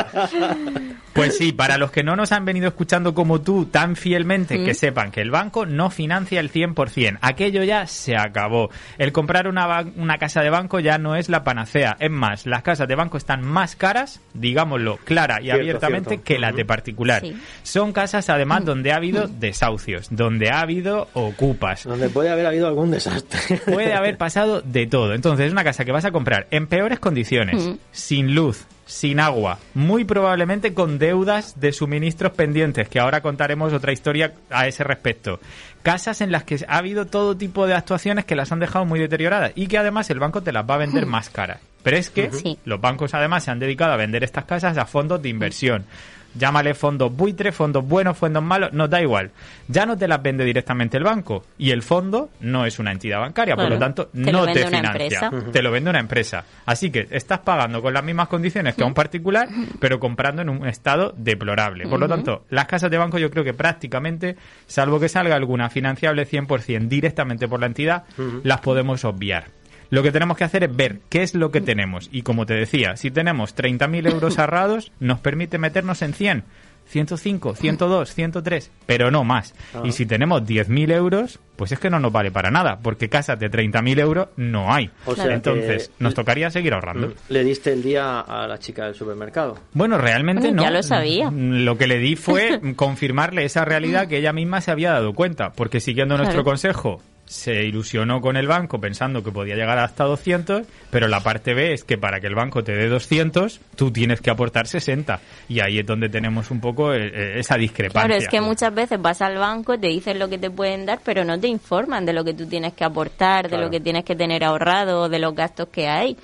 Pues 1.19 1.37
sí, 1.37 1.51
para 1.51 1.77
los 1.77 1.91
que 1.91 2.03
no 2.03 2.15
nos 2.15 2.31
han 2.31 2.45
venido 2.45 2.67
escuchando 2.67 3.13
como 3.13 3.41
tú 3.41 3.65
tan 3.65 3.95
fielmente, 3.95 4.63
que 4.63 4.73
sepan 4.73 5.11
que 5.11 5.21
el 5.21 5.31
banco 5.31 5.65
no 5.65 5.89
financia 5.89 6.39
el 6.39 6.51
100%. 6.51 7.17
Aquello 7.21 7.63
ya 7.63 7.87
se 7.87 8.15
acabó. 8.17 8.69
El 8.97 9.11
comprar 9.11 9.47
una, 9.47 9.85
una 9.95 10.17
casa 10.17 10.41
de 10.41 10.49
banco 10.49 10.79
ya 10.79 10.97
no 10.97 11.15
es 11.15 11.29
la 11.29 11.43
panacea. 11.43 11.97
Es 11.99 12.11
más, 12.11 12.45
las 12.45 12.63
casas 12.63 12.87
de 12.87 12.95
banco 12.95 13.17
están 13.17 13.41
más 13.41 13.75
caras, 13.75 14.21
digámoslo 14.33 14.97
clara 14.97 15.39
y 15.39 15.45
Cierto, 15.45 15.59
abiertamente, 15.61 16.09
cierto. 16.09 16.25
que 16.25 16.39
las 16.39 16.55
de 16.55 16.65
particular. 16.65 17.21
Sí. 17.21 17.35
Son 17.63 17.91
casas, 17.93 18.29
además, 18.29 18.65
donde 18.65 18.91
ha 18.91 18.95
habido 18.95 19.27
desahucios, 19.27 20.07
donde 20.11 20.49
ha 20.49 20.61
habido 20.61 21.07
ocupas. 21.13 21.83
Donde 21.85 22.09
puede 22.09 22.29
haber 22.29 22.45
habido 22.45 22.67
algún 22.67 22.91
desastre. 22.91 23.57
Puede 23.65 23.93
haber 23.93 24.17
pasado 24.17 24.61
de 24.61 24.87
todo. 24.87 25.13
Entonces, 25.13 25.47
es 25.47 25.51
una 25.51 25.63
casa 25.63 25.85
que 25.85 25.91
vas 25.91 26.05
a 26.05 26.11
comprar 26.11 26.47
en 26.51 26.67
peores 26.67 26.99
condiciones, 26.99 27.65
Mm. 27.65 27.73
sin 27.91 28.35
luz, 28.35 28.65
sin 28.89 29.19
agua, 29.19 29.59
muy 29.75 30.03
probablemente 30.03 30.73
con 30.73 30.97
deudas 30.97 31.59
de 31.59 31.71
suministros 31.71 32.31
pendientes, 32.31 32.89
que 32.89 32.99
ahora 32.99 33.21
contaremos 33.21 33.71
otra 33.71 33.91
historia 33.93 34.33
a 34.49 34.65
ese 34.67 34.83
respecto. 34.83 35.39
Casas 35.83 36.21
en 36.21 36.31
las 36.31 36.43
que 36.43 36.57
ha 36.67 36.77
habido 36.77 37.05
todo 37.05 37.37
tipo 37.37 37.67
de 37.67 37.75
actuaciones 37.75 38.25
que 38.25 38.35
las 38.35 38.51
han 38.51 38.59
dejado 38.59 38.85
muy 38.85 38.99
deterioradas 38.99 39.51
y 39.53 39.67
que 39.67 39.77
además 39.77 40.09
el 40.09 40.19
banco 40.19 40.41
te 40.41 40.51
las 40.51 40.67
va 40.67 40.73
a 40.73 40.79
vender 40.79 41.05
más 41.05 41.29
caras. 41.29 41.59
Pero 41.83 41.97
es 41.97 42.09
que 42.09 42.31
Sí. 42.31 42.57
los 42.65 42.81
bancos 42.81 43.13
además 43.13 43.43
se 43.43 43.51
han 43.51 43.59
dedicado 43.59 43.93
a 43.93 43.97
vender 43.97 44.23
estas 44.23 44.45
casas 44.45 44.77
a 44.77 44.85
fondos 44.85 45.21
de 45.21 45.29
inversión. 45.29 45.85
Llámale 46.35 46.73
fondos 46.73 47.15
buitre, 47.15 47.51
fondos 47.51 47.85
buenos, 47.85 48.17
fondos 48.17 48.43
malos, 48.43 48.71
nos 48.73 48.89
da 48.89 49.01
igual. 49.01 49.31
Ya 49.67 49.85
no 49.85 49.97
te 49.97 50.07
las 50.07 50.21
vende 50.21 50.43
directamente 50.45 50.97
el 50.97 51.03
banco 51.03 51.43
y 51.57 51.71
el 51.71 51.81
fondo 51.81 52.29
no 52.39 52.65
es 52.65 52.79
una 52.79 52.91
entidad 52.91 53.19
bancaria, 53.19 53.55
por 53.55 53.69
lo 53.69 53.77
tanto 53.77 54.07
Te 54.07 54.31
no 54.31 54.45
te 54.45 54.65
financia. 54.65 55.29
empresa. 55.29 55.51
Te 55.51 55.61
lo 55.61 55.71
vende 55.71 55.89
una 55.89 55.99
empresa. 55.99 56.45
Así 56.65 56.91
que 56.91 57.07
estás 57.11 57.39
pagando 57.39 57.81
con 57.81 57.93
las 57.93 58.03
mismas 58.03 58.27
condiciones 58.27 58.75
que 58.75 58.83
a 58.83 58.85
un 58.85 58.93
particular, 58.93 59.49
pero 59.79 59.99
comprando 59.99 60.41
en 60.41 60.49
un 60.49 60.67
estado 60.67 61.13
deplorable. 61.17 61.87
Por 61.87 61.99
lo 61.99 62.07
tanto, 62.07 62.45
las 62.49 62.65
casas 62.65 62.91
de 62.91 62.97
banco 62.97 63.17
yo 63.17 63.29
creo 63.31 63.43
que 63.43 63.53
prácticamente, 63.53 64.35
salvo 64.67 64.99
que 64.99 65.09
salga 65.09 65.35
alguna 65.35 65.69
financiable 65.69 66.27
100% 66.27 66.87
directamente 66.87 67.47
por 67.47 67.59
la 67.59 67.65
entidad, 67.67 68.03
las 68.43 68.61
podemos 68.61 69.03
obviar. 69.05 69.58
Lo 69.89 70.03
que 70.03 70.11
tenemos 70.11 70.37
que 70.37 70.43
hacer 70.43 70.63
es 70.63 70.75
ver 70.75 70.99
qué 71.09 71.23
es 71.23 71.33
lo 71.35 71.51
que 71.51 71.61
tenemos. 71.61 72.09
Y 72.11 72.21
como 72.21 72.45
te 72.45 72.53
decía, 72.53 72.95
si 72.95 73.09
tenemos 73.11 73.55
30.000 73.55 74.11
euros 74.11 74.37
ahorrados, 74.39 74.91
nos 74.99 75.19
permite 75.19 75.57
meternos 75.57 76.01
en 76.01 76.13
100. 76.13 76.43
105, 76.89 77.53
102, 77.55 78.13
103, 78.15 78.71
pero 78.87 79.11
no 79.11 79.23
más. 79.23 79.53
Ah. 79.75 79.81
Y 79.85 79.91
si 79.91 80.07
tenemos 80.07 80.41
10.000 80.41 80.91
euros, 80.91 81.39
pues 81.55 81.71
es 81.71 81.77
que 81.79 81.91
no 81.91 81.99
nos 81.99 82.11
vale 82.11 82.31
para 82.31 82.49
nada, 82.49 82.79
porque 82.81 83.09
casas 83.09 83.39
de 83.39 83.51
30.000 83.51 83.99
euros 83.99 84.29
no 84.37 84.73
hay. 84.73 84.89
O 85.05 85.13
sea 85.13 85.27
que- 85.27 85.33
Entonces, 85.33 85.91
nos 85.99 86.15
tocaría 86.15 86.49
seguir 86.49 86.73
ahorrando. 86.73 87.09
Mm. 87.09 87.13
Le 87.29 87.43
diste 87.43 87.73
el 87.73 87.83
día 87.83 88.21
a 88.21 88.47
la 88.47 88.57
chica 88.57 88.85
del 88.85 88.95
supermercado. 88.95 89.59
Bueno, 89.73 89.99
realmente 89.99 90.47
Bueno, 90.47 90.55
no. 90.57 90.63
ya 90.63 90.71
lo 90.71 90.81
sabía. 90.81 91.29
Lo 91.31 91.77
que 91.77 91.85
le 91.85 91.99
di 91.99 92.15
fue 92.15 92.59
confirmarle 92.75 93.45
esa 93.45 93.65
realidad 93.65 94.07
que 94.07 94.17
ella 94.17 94.33
misma 94.33 94.59
se 94.61 94.71
había 94.71 94.91
dado 94.91 95.13
cuenta, 95.13 95.51
porque 95.53 95.79
siguiendo 95.81 96.17
nuestro 96.17 96.43
consejo, 96.43 97.03
se 97.29 97.63
ilusionó 97.63 98.21
con 98.21 98.37
el 98.37 98.47
banco 98.47 98.81
pensando 98.81 99.23
que 99.23 99.31
podía 99.31 99.55
llegar 99.55 99.77
hasta 99.77 100.03
200, 100.03 100.65
pero 100.89 101.07
la 101.07 101.19
parte 101.19 101.53
B 101.53 101.73
es 101.73 101.83
que 101.83 101.95
para 101.95 102.19
que 102.19 102.25
el 102.25 102.33
banco 102.33 102.63
te 102.63 102.71
dé 102.71 102.89
200, 102.89 103.61
tú 103.75 103.91
tienes 103.91 104.19
que 104.19 104.31
aportar 104.31 104.65
60. 104.65 105.19
Y 105.47 105.59
ahí 105.59 105.77
es 105.77 105.85
donde 105.85 106.09
tenemos 106.09 106.49
un 106.49 106.59
poco 106.59 106.91
eh, 106.91 107.11
eh, 107.13 107.33
esa 107.37 107.55
discrepancia. 107.55 108.07
Claro, 108.07 108.19
es 108.19 108.27
que 108.27 108.41
muchas 108.41 108.73
veces 108.73 108.99
vas 108.99 109.21
al 109.21 109.37
banco, 109.37 109.79
te 109.79 109.89
dicen 109.89 110.17
lo 110.17 110.27
que 110.27 110.39
te 110.39 110.49
pueden 110.49 110.87
dar, 110.87 111.01
pero 111.05 111.23
no 111.23 111.39
te 111.39 111.47
informan 111.47 112.03
de 112.03 112.13
lo 112.13 112.23
que 112.25 112.33
tú 112.33 112.47
tienes 112.47 112.73
que 112.73 112.83
aportar, 112.83 113.47
de 113.47 113.59
lo 113.59 113.69
que 113.69 113.79
tienes 113.79 114.05
que 114.05 114.15
tener 114.15 114.43
ahorrado, 114.43 115.07
de 115.07 115.19
los 115.19 115.35
gastos 115.35 115.67
que 115.67 115.87
hay. 115.87 116.17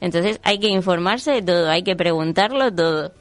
Entonces 0.00 0.38
hay 0.44 0.60
que 0.60 0.68
informarse 0.68 1.32
de 1.32 1.42
todo, 1.42 1.68
hay 1.68 1.82
que 1.82 1.96
preguntarlo 1.96 2.72
todo. 2.72 3.12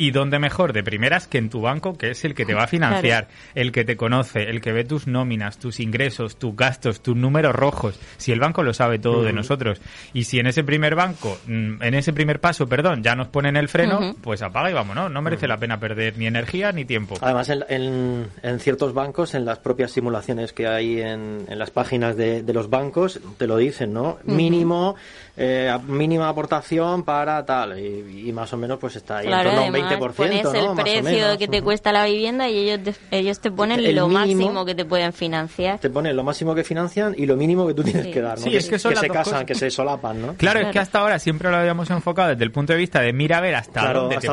Y 0.00 0.12
dónde 0.12 0.38
mejor 0.38 0.72
de 0.72 0.82
primeras 0.82 1.26
que 1.26 1.36
en 1.36 1.50
tu 1.50 1.60
banco, 1.60 1.98
que 1.98 2.12
es 2.12 2.24
el 2.24 2.34
que 2.34 2.46
te 2.46 2.54
va 2.54 2.62
a 2.62 2.66
financiar, 2.66 3.28
el 3.54 3.70
que 3.70 3.84
te 3.84 3.98
conoce, 3.98 4.44
el 4.44 4.62
que 4.62 4.72
ve 4.72 4.82
tus 4.82 5.06
nóminas, 5.06 5.58
tus 5.58 5.78
ingresos, 5.78 6.38
tus 6.38 6.56
gastos, 6.56 7.02
tus 7.02 7.14
números 7.14 7.54
rojos. 7.54 8.00
Si 8.16 8.32
el 8.32 8.40
banco 8.40 8.62
lo 8.62 8.72
sabe 8.72 8.98
todo 8.98 9.22
de 9.22 9.34
nosotros. 9.34 9.78
Y 10.14 10.24
si 10.24 10.38
en 10.38 10.46
ese 10.46 10.64
primer 10.64 10.94
banco, 10.94 11.38
mm, 11.46 11.82
en 11.82 11.92
ese 11.92 12.14
primer 12.14 12.40
paso, 12.40 12.66
perdón, 12.66 13.02
ya 13.02 13.14
nos 13.14 13.28
ponen 13.28 13.58
el 13.58 13.68
freno, 13.68 14.16
pues 14.22 14.40
apaga 14.40 14.70
y 14.70 14.72
vámonos. 14.72 15.10
No 15.10 15.20
merece 15.20 15.46
la 15.46 15.58
pena 15.58 15.78
perder 15.78 16.16
ni 16.16 16.26
energía 16.26 16.72
ni 16.72 16.86
tiempo. 16.86 17.16
Además, 17.20 17.50
en, 17.50 18.26
en, 18.42 18.60
ciertos 18.60 18.94
bancos, 18.94 19.34
en 19.34 19.44
las 19.44 19.58
propias 19.58 19.90
simulaciones 19.90 20.54
que 20.54 20.66
hay 20.66 21.02
en, 21.02 21.44
las 21.50 21.70
páginas 21.70 22.16
de, 22.16 22.42
de, 22.42 22.54
los 22.54 22.70
bancos, 22.70 23.20
te 23.36 23.46
lo 23.46 23.58
dicen, 23.58 23.92
¿no? 23.92 24.16
Mínimo, 24.24 24.96
eh, 25.36 25.70
mínima 25.86 26.30
aportación 26.30 27.02
para 27.02 27.44
tal. 27.44 27.78
Y, 27.78 28.32
más 28.32 28.50
o 28.54 28.56
menos, 28.56 28.78
pues 28.78 28.96
está 28.96 29.18
ahí. 29.18 29.26
En 29.26 29.42
torno 29.42 29.60
a 29.60 29.64
un 29.64 29.74
20%. 29.74 29.89
7%, 29.98 30.54
el 30.54 30.82
precio 30.82 31.38
que 31.38 31.48
te 31.48 31.62
cuesta 31.62 31.92
la 31.92 32.06
vivienda 32.06 32.48
y 32.48 32.58
ellos 32.58 32.80
te, 32.82 33.18
ellos 33.18 33.40
te 33.40 33.50
ponen 33.50 33.94
lo 33.94 34.08
máximo 34.08 34.64
que 34.64 34.74
te 34.74 34.84
pueden 34.84 35.12
financiar. 35.12 35.78
Te 35.78 35.90
ponen 35.90 36.16
lo 36.16 36.24
máximo 36.24 36.54
que 36.54 36.64
financian 36.64 37.14
y 37.16 37.26
lo 37.26 37.36
mínimo 37.36 37.66
que 37.66 37.74
tú 37.74 37.82
tienes 37.82 38.06
que 38.08 38.20
dar, 38.20 38.38
que, 38.38 38.60
se 38.60 39.08
casan, 39.08 39.46
que 39.46 39.54
se 39.54 39.70
solapan, 39.70 40.20
¿no? 40.20 40.34
Claro, 40.34 40.60
es 40.60 40.68
que 40.68 40.78
hasta 40.78 41.00
ahora 41.00 41.18
siempre 41.18 41.50
lo 41.50 41.56
habíamos 41.56 41.90
enfocado 41.90 42.30
desde 42.30 42.44
el 42.44 42.52
punto 42.52 42.72
de 42.72 42.78
vista 42.78 43.00
de 43.00 43.12
mira 43.12 43.38
a 43.38 43.40
ver 43.40 43.54
hasta 43.54 43.80
claro, 43.80 44.00
dónde 44.02 44.16
hasta 44.16 44.30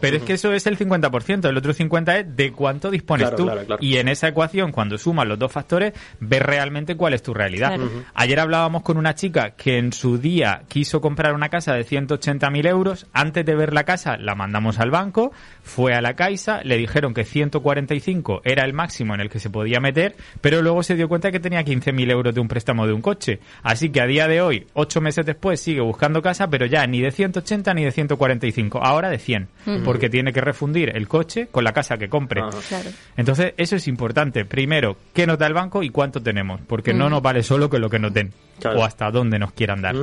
pero 0.00 0.16
es 0.16 0.22
que 0.22 0.34
eso 0.34 0.52
es 0.52 0.66
el 0.66 0.78
50%, 0.78 1.48
el 1.48 1.56
otro 1.56 1.72
50% 1.72 2.20
es 2.20 2.36
de 2.36 2.52
cuánto 2.52 2.90
dispones 2.90 3.34
tú. 3.34 3.50
Y 3.80 3.96
en 3.96 4.08
esa 4.08 4.28
ecuación, 4.28 4.72
cuando 4.72 4.98
sumas 4.98 5.26
los 5.26 5.38
dos 5.38 5.52
factores, 5.52 5.92
ves 6.20 6.42
realmente 6.42 6.96
cuál 6.96 7.14
es 7.14 7.22
tu 7.22 7.34
realidad. 7.34 7.78
Ayer 8.14 8.40
hablábamos 8.40 8.82
con 8.82 8.96
una 8.96 9.14
chica 9.14 9.50
que 9.50 9.78
en 9.78 9.92
su 9.92 10.18
día 10.18 10.62
quiso 10.68 11.00
comprar 11.00 11.34
una 11.34 11.48
casa 11.48 11.74
de 11.74 11.84
180.000 11.84 12.66
euros, 12.68 13.06
antes 13.12 13.44
de 13.44 13.54
ver 13.54 13.72
la 13.72 13.84
casa 13.84 14.16
la 14.24 14.34
mandamos 14.34 14.78
al 14.78 14.90
banco, 14.90 15.32
fue 15.62 15.94
a 15.94 16.00
la 16.00 16.14
Caixa, 16.14 16.62
le 16.64 16.76
dijeron 16.76 17.14
que 17.14 17.24
145 17.24 18.42
era 18.44 18.64
el 18.64 18.72
máximo 18.72 19.14
en 19.14 19.20
el 19.20 19.30
que 19.30 19.38
se 19.38 19.50
podía 19.50 19.80
meter, 19.80 20.16
pero 20.40 20.62
luego 20.62 20.82
se 20.82 20.94
dio 20.94 21.08
cuenta 21.08 21.30
que 21.30 21.40
tenía 21.40 21.64
15.000 21.64 22.10
euros 22.10 22.34
de 22.34 22.40
un 22.40 22.48
préstamo 22.48 22.86
de 22.86 22.92
un 22.92 23.02
coche. 23.02 23.40
Así 23.62 23.90
que 23.90 24.00
a 24.00 24.06
día 24.06 24.26
de 24.28 24.40
hoy, 24.40 24.66
ocho 24.74 25.00
meses 25.00 25.26
después, 25.26 25.60
sigue 25.60 25.80
buscando 25.80 26.22
casa, 26.22 26.48
pero 26.48 26.66
ya 26.66 26.86
ni 26.86 27.00
de 27.00 27.10
180 27.10 27.74
ni 27.74 27.84
de 27.84 27.90
145, 27.90 28.82
ahora 28.82 29.10
de 29.10 29.18
100, 29.18 29.48
porque 29.84 30.08
tiene 30.08 30.32
que 30.32 30.40
refundir 30.40 30.96
el 30.96 31.08
coche 31.08 31.48
con 31.50 31.64
la 31.64 31.72
casa 31.72 31.96
que 31.96 32.08
compre. 32.08 32.42
Claro. 32.68 32.90
Entonces, 33.16 33.54
eso 33.56 33.76
es 33.76 33.88
importante. 33.88 34.44
Primero, 34.44 34.96
¿qué 35.12 35.26
nos 35.26 35.38
da 35.38 35.46
el 35.46 35.54
banco 35.54 35.82
y 35.82 35.90
cuánto 35.90 36.22
tenemos? 36.22 36.60
Porque 36.66 36.94
no 36.94 37.08
nos 37.08 37.22
vale 37.22 37.42
solo 37.42 37.68
que 37.70 37.78
lo 37.78 37.90
que 37.90 37.98
nos 37.98 38.12
den 38.12 38.32
Claro. 38.60 38.80
o 38.80 38.84
hasta 38.84 39.10
dónde 39.10 39.38
nos 39.38 39.52
quieran 39.52 39.82
dar. 39.82 39.94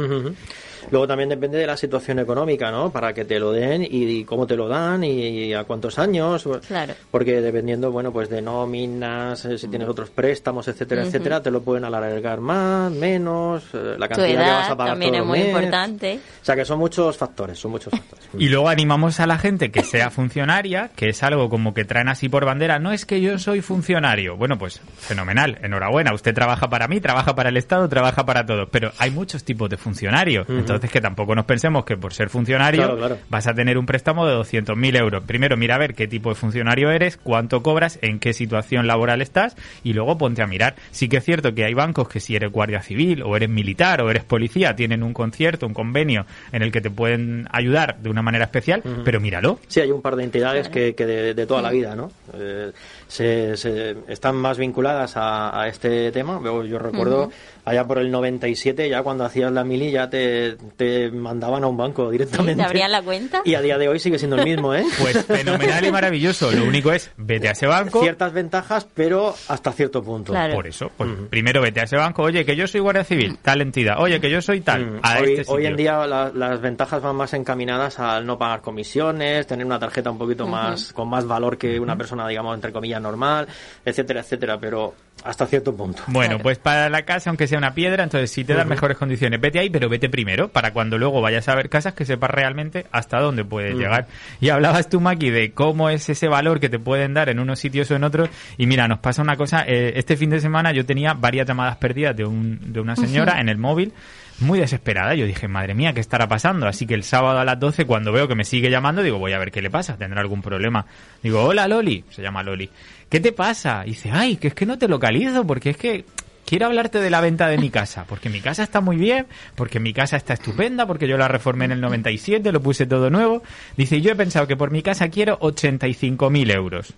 Luego 0.90 1.08
también 1.08 1.30
depende 1.30 1.58
de 1.58 1.68
la 1.68 1.78
situación 1.78 2.20
económica, 2.20 2.72
¿no? 2.72 2.92
Para 2.92 3.14
que 3.14 3.26
te 3.26 3.40
lo 3.40 3.52
den 3.52 3.86
y, 3.90 4.24
cómo 4.26 4.48
te 4.48 4.56
lo 4.56 4.68
dan 4.68 5.04
y, 5.04 5.54
a 5.54 5.64
cuántos 5.66 6.00
años. 6.00 6.48
Claro. 6.68 6.94
Porque 7.12 7.42
dependiendo, 7.42 7.92
bueno, 7.92 8.12
pues 8.12 8.30
de 8.30 8.42
nóminas, 8.42 9.46
eh, 9.46 9.58
si 9.58 9.68
tienes 9.68 9.88
otros 9.88 10.10
préstamos, 10.10 10.68
etcétera, 10.68 11.04
etcétera, 11.04 11.42
te 11.42 11.52
lo 11.52 11.62
pueden 11.62 11.86
alargar 11.86 12.40
más, 12.40 12.92
menos, 12.92 13.64
eh, 13.74 13.96
la 13.98 14.08
Tu 14.08 14.16
cantidad 14.16 14.46
que 14.46 14.52
vas 14.52 14.70
a 14.70 14.78
pagar 14.78 14.94
también 14.94 15.12
todo 15.12 15.22
es 15.22 15.28
muy 15.28 15.40
mes. 15.40 15.48
importante. 15.48 16.20
O 16.42 16.46
sea 16.46 16.56
que 16.56 16.66
son 16.66 16.80
muchos 16.80 17.18
factores, 17.18 17.60
son 17.60 17.72
muchos 17.72 17.92
factores. 17.92 18.30
Y 18.38 18.50
luego 18.50 18.70
animamos 18.70 19.20
a 19.20 19.28
la 19.28 19.38
gente 19.38 19.72
que 19.72 19.84
sea 19.84 20.10
funcionaria, 20.10 20.92
que 20.96 21.10
es 21.10 21.22
algo 21.24 21.50
como 21.50 21.74
que 21.74 21.86
traen 21.86 22.10
así 22.10 22.30
por 22.30 22.46
bandera. 22.46 22.80
No 22.80 22.92
es 22.92 23.06
que 23.06 23.22
yo 23.22 23.38
soy 23.40 23.62
funcionario. 23.62 24.38
Bueno, 24.38 24.58
pues 24.58 24.82
fenomenal, 24.98 25.60
enhorabuena. 25.62 26.14
Usted 26.14 26.34
trabaja 26.34 26.70
para 26.70 26.88
mí, 26.88 27.00
trabaja 27.00 27.36
para 27.36 27.50
el 27.50 27.58
Estado, 27.58 27.88
trabaja 27.88 28.26
para 28.26 28.41
todos. 28.46 28.68
Pero 28.72 28.92
hay 28.98 29.12
muchos 29.12 29.44
tipos 29.44 29.70
de 29.70 29.78
funcionarios. 29.78 30.42
Entonces 30.48 30.62
Entonces, 30.72 30.92
que 30.92 31.02
tampoco 31.02 31.36
nos 31.36 31.46
pensemos 31.46 31.86
que 31.86 31.98
por 31.98 32.14
ser 32.14 32.30
funcionario 32.30 32.82
Claro, 32.84 32.98
claro. 32.98 33.18
vas 33.30 33.48
a 33.48 33.54
tener 33.54 33.78
un 33.78 33.86
préstamo 33.86 34.26
de 34.26 34.36
200.000 34.36 34.98
euros. 34.98 35.24
Primero, 35.26 35.58
mira 35.58 35.76
a 35.76 35.78
ver 35.78 35.94
qué 35.96 36.08
tipo 36.08 36.30
de 36.30 36.36
funcionario 36.36 36.92
eres, 36.92 37.18
cuánto 37.18 37.62
cobras, 37.64 38.00
en 38.02 38.20
qué 38.20 38.34
situación 38.34 38.88
laboral 38.88 39.22
estás 39.22 39.56
y 39.84 39.94
luego 39.94 40.18
ponte 40.18 40.42
a 40.42 40.48
mirar. 40.48 40.76
Sí 40.92 41.10
que 41.10 41.18
es 41.18 41.24
cierto 41.26 41.54
que 41.54 41.66
hay 41.66 41.74
bancos 41.74 42.08
que 42.10 42.20
si 42.20 42.36
eres 42.36 42.52
guardia 42.52 42.82
civil 42.82 43.22
o 43.24 43.36
eres 43.36 43.50
militar 43.50 44.02
o 44.02 44.10
eres 44.10 44.24
policía, 44.24 44.76
tienen 44.76 45.04
un 45.04 45.14
concierto, 45.14 45.66
un 45.68 45.74
convenio 45.74 46.26
en 46.52 46.62
el 46.62 46.72
que 46.72 46.82
te 46.82 46.90
pueden 46.90 47.48
ayudar 47.52 47.98
de 48.00 48.10
una 48.10 48.22
manera 48.22 48.46
especial, 48.46 48.82
pero 49.04 49.20
míralo. 49.20 49.60
Sí, 49.68 49.80
hay 49.82 49.92
un 49.92 50.02
par 50.02 50.16
de 50.16 50.24
entidades 50.24 50.70
que, 50.70 50.96
que 50.96 51.06
de, 51.06 51.34
de 51.34 51.46
toda 51.46 51.62
la 51.62 51.72
vida, 51.72 51.96
¿no? 51.96 52.12
Eh, 52.34 52.72
se, 53.08 53.58
se- 53.58 53.96
están 54.08 54.36
más 54.36 54.58
vinculadas 54.58 55.18
a, 55.18 55.62
a 55.62 55.68
este 55.68 56.12
tema. 56.12 56.40
Yo, 56.44 56.64
yo 56.64 56.80
recuerdo 56.80 57.32
allá 57.66 57.86
por 57.86 57.98
el 58.00 58.10
97, 58.32 58.90
ya 58.90 59.04
cuando 59.04 59.26
hacías 59.26 59.52
la 59.52 59.64
mili, 59.64 59.92
ya 59.92 60.10
te, 60.10 60.56
te 60.78 61.12
mandaban 61.12 61.64
a 61.64 61.68
un 61.68 61.78
banco 61.78 62.10
directamente. 62.10 62.56
¿Te 62.56 62.64
abrían 62.68 62.92
la 62.92 63.02
cuenta? 63.02 63.42
Y 63.46 63.56
a 63.56 63.62
día 63.62 63.78
de 63.78 63.88
hoy 63.90 64.00
sigue 64.00 64.18
siendo 64.18 64.38
el 64.38 64.46
mismo, 64.46 64.74
¿eh? 64.74 64.84
Pues 65.02 65.26
fenomenal 65.26 65.86
y 65.86 65.92
maravilloso. 65.92 66.52
Lo 66.52 66.64
único 66.66 66.92
es, 66.92 67.12
vete 67.18 67.50
a 67.50 67.52
ese 67.52 67.68
banco. 67.68 68.02
Ciertas 68.02 68.34
ventajas, 68.34 68.88
pero 68.94 69.36
hasta 69.48 69.72
cierto 69.74 70.02
punto. 70.04 70.32
Claro. 70.32 70.54
Por 70.56 70.68
eso, 70.68 70.92
pues 70.98 71.10
primero 71.30 71.62
vete 71.62 71.82
a 71.82 71.84
ese 71.84 71.98
banco, 71.98 72.24
oye, 72.24 72.46
que 72.46 72.56
yo 72.56 72.68
soy 72.68 72.82
guardia 72.82 73.04
civil, 73.04 73.38
tal 73.42 73.62
entidad, 73.62 73.96
oye, 74.00 74.20
que 74.20 74.30
yo 74.30 74.42
soy 74.42 74.62
tal, 74.62 74.82
Mm, 74.86 75.00
a 75.04 75.20
hoy, 75.20 75.34
este 75.34 75.52
hoy 75.52 75.66
en 75.66 75.76
día 75.76 76.06
la- 76.08 76.32
las 76.34 76.62
ventajas 76.62 77.02
van 77.02 77.16
más 77.16 77.34
encaminadas 77.34 78.00
al 78.00 78.26
no 78.26 78.38
pagar 78.38 78.62
comisiones, 78.62 79.46
tener 79.48 79.66
una 79.66 79.80
tarjeta 79.80 80.10
un 80.12 80.18
poquito 80.18 80.48
más 80.48 80.94
con 80.94 81.10
más 81.10 81.26
valor 81.26 81.58
que 81.58 81.80
una 81.80 81.96
persona, 81.98 82.28
digamos, 82.28 82.56
entre 82.56 82.72
comillas, 82.72 83.02
normal, 83.02 83.48
etcétera, 83.86 84.22
etcétera, 84.22 84.58
pero 84.60 84.94
hasta 85.24 85.46
cierto 85.46 85.76
punto. 85.76 86.04
Bueno, 86.08 86.30
Claro. 86.32 86.44
pues 86.44 86.58
para 86.60 86.90
la 86.90 87.04
casa, 87.04 87.30
aunque 87.30 87.48
sea 87.48 87.58
una 87.58 87.74
piedra, 87.74 88.04
entonces 88.04 88.32
si 88.32 88.44
te 88.44 88.54
dan 88.54 88.68
mejores 88.68 88.98
condiciones, 88.98 89.40
vete 89.42 89.60
ahí, 89.60 89.70
pero 89.70 89.90
vete 89.90 90.10
primero, 90.10 90.48
para 90.50 90.72
cuando 90.74 90.98
luego 90.98 91.22
vayas 91.22 91.48
a 91.50 91.56
ver 91.56 91.70
casas 91.70 91.94
que 91.94 92.06
sepas 92.06 92.30
realmente 92.32 92.86
hasta 92.92 93.20
dónde 93.20 93.44
puedes 93.46 93.76
llegar. 93.76 94.08
Y 94.40 94.50
hablabas 94.50 94.90
tú, 94.90 95.00
Maki, 95.02 95.30
de 95.30 95.52
cómo 95.52 95.90
es 95.90 96.10
ese 96.10 96.28
valor 96.28 96.60
que 96.60 96.70
te 96.70 96.80
pueden 96.80 97.14
dar 97.14 97.30
en 97.30 97.40
unos 97.40 97.60
sitios 97.60 97.90
o 97.92 97.96
en 97.96 98.04
otros. 98.04 98.30
Y 98.58 98.66
mira, 98.68 98.88
nos 98.88 99.00
pasa 99.00 99.22
una 99.22 99.36
cosa, 99.38 99.64
eh, 99.68 99.94
este 99.96 100.18
fin 100.18 100.30
de 100.30 100.40
semana 100.40 100.72
yo 100.72 100.86
tenía 100.86 101.14
varias 101.14 101.48
llamadas 101.48 101.78
perdidas 101.78 102.16
de, 102.16 102.26
un, 102.26 102.74
de 102.74 102.80
una 102.80 102.96
señora 102.96 103.40
en 103.40 103.50
el 103.50 103.58
móvil. 103.58 103.94
Muy 104.40 104.58
desesperada, 104.60 105.14
yo 105.14 105.28
dije, 105.28 105.48
madre 105.48 105.76
mía, 105.76 105.94
¿qué 105.94 106.00
estará 106.00 106.28
pasando? 106.28 106.66
Así 106.68 106.88
que 106.88 106.96
el 106.96 107.04
sábado 107.04 107.38
a 107.40 107.46
las 107.46 107.60
12, 107.60 107.86
cuando 107.86 108.12
veo 108.12 108.28
que 108.28 108.34
me 108.34 108.44
sigue 108.44 108.72
llamando, 108.72 109.04
digo, 109.04 109.20
voy 109.20 109.34
a 109.34 109.38
ver 109.38 109.52
qué 109.52 109.62
le 109.62 109.70
pasa, 109.70 109.98
tendrá 109.98 110.20
algún 110.20 110.42
problema. 110.42 110.88
Digo, 111.22 111.44
hola 111.44 111.68
Loli, 111.68 112.04
se 112.10 112.24
llama 112.24 112.42
Loli, 112.42 112.68
¿qué 113.12 113.20
te 113.20 113.34
pasa? 113.34 113.84
Y 113.86 113.90
dice, 113.90 114.10
ay, 114.12 114.38
que 114.38 114.48
es 114.48 114.56
que 114.56 114.66
no 114.66 114.80
te 114.80 114.88
localizo, 114.88 115.46
porque 115.46 115.72
es 115.72 115.78
que 115.78 116.06
quiero 116.46 116.66
hablarte 116.66 117.00
de 117.00 117.10
la 117.10 117.22
venta 117.22 117.48
de 117.50 117.58
mi 117.58 117.70
casa, 117.70 118.06
porque 118.08 118.30
mi 118.30 118.40
casa 118.40 118.64
está 118.64 118.82
muy 118.82 118.96
bien, 118.96 119.28
porque 119.56 119.80
mi 119.80 119.94
casa 119.94 120.18
está 120.18 120.34
estupenda, 120.34 120.88
porque 120.88 121.08
yo 121.08 121.18
la 121.18 121.28
reformé 121.28 121.66
en 121.66 121.74
el 121.74 121.82
97, 121.82 122.52
lo 122.52 122.62
puse 122.62 122.88
todo 122.88 123.10
nuevo. 123.10 123.44
Dice, 123.76 124.02
yo 124.02 124.14
he 124.14 124.16
pensado 124.16 124.48
que 124.48 124.56
por 124.56 124.72
mi 124.72 124.82
casa 124.82 125.10
quiero 125.10 125.38
85.000 125.40 126.56
euros. 126.56 126.94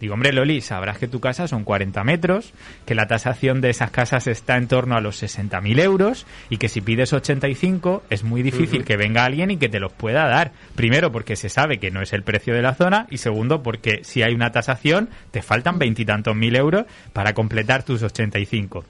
Digo, 0.00 0.14
hombre, 0.14 0.32
Loli, 0.32 0.60
sabrás 0.60 0.98
que 0.98 1.08
tu 1.08 1.20
casa 1.20 1.48
son 1.48 1.64
40 1.64 2.04
metros, 2.04 2.52
que 2.84 2.94
la 2.94 3.06
tasación 3.06 3.60
de 3.60 3.70
esas 3.70 3.90
casas 3.90 4.26
está 4.26 4.56
en 4.56 4.68
torno 4.68 4.94
a 4.94 5.00
los 5.00 5.22
60.000 5.22 5.80
euros 5.80 6.26
y 6.50 6.58
que 6.58 6.68
si 6.68 6.82
pides 6.82 7.12
85 7.14 8.02
es 8.10 8.22
muy 8.22 8.42
difícil 8.42 8.84
que 8.84 8.96
venga 8.96 9.24
alguien 9.24 9.50
y 9.50 9.56
que 9.56 9.70
te 9.70 9.80
los 9.80 9.92
pueda 9.92 10.28
dar. 10.28 10.52
Primero, 10.74 11.12
porque 11.12 11.36
se 11.36 11.48
sabe 11.48 11.78
que 11.78 11.90
no 11.90 12.02
es 12.02 12.12
el 12.12 12.22
precio 12.22 12.54
de 12.54 12.62
la 12.62 12.74
zona 12.74 13.06
y 13.10 13.18
segundo, 13.18 13.62
porque 13.62 14.00
si 14.04 14.22
hay 14.22 14.34
una 14.34 14.52
tasación 14.52 15.08
te 15.30 15.40
faltan 15.40 15.78
veintitantos 15.78 16.36
mil 16.36 16.56
euros 16.56 16.84
para 17.12 17.32
completar 17.32 17.82
tus 17.82 18.02
85. 18.02 18.84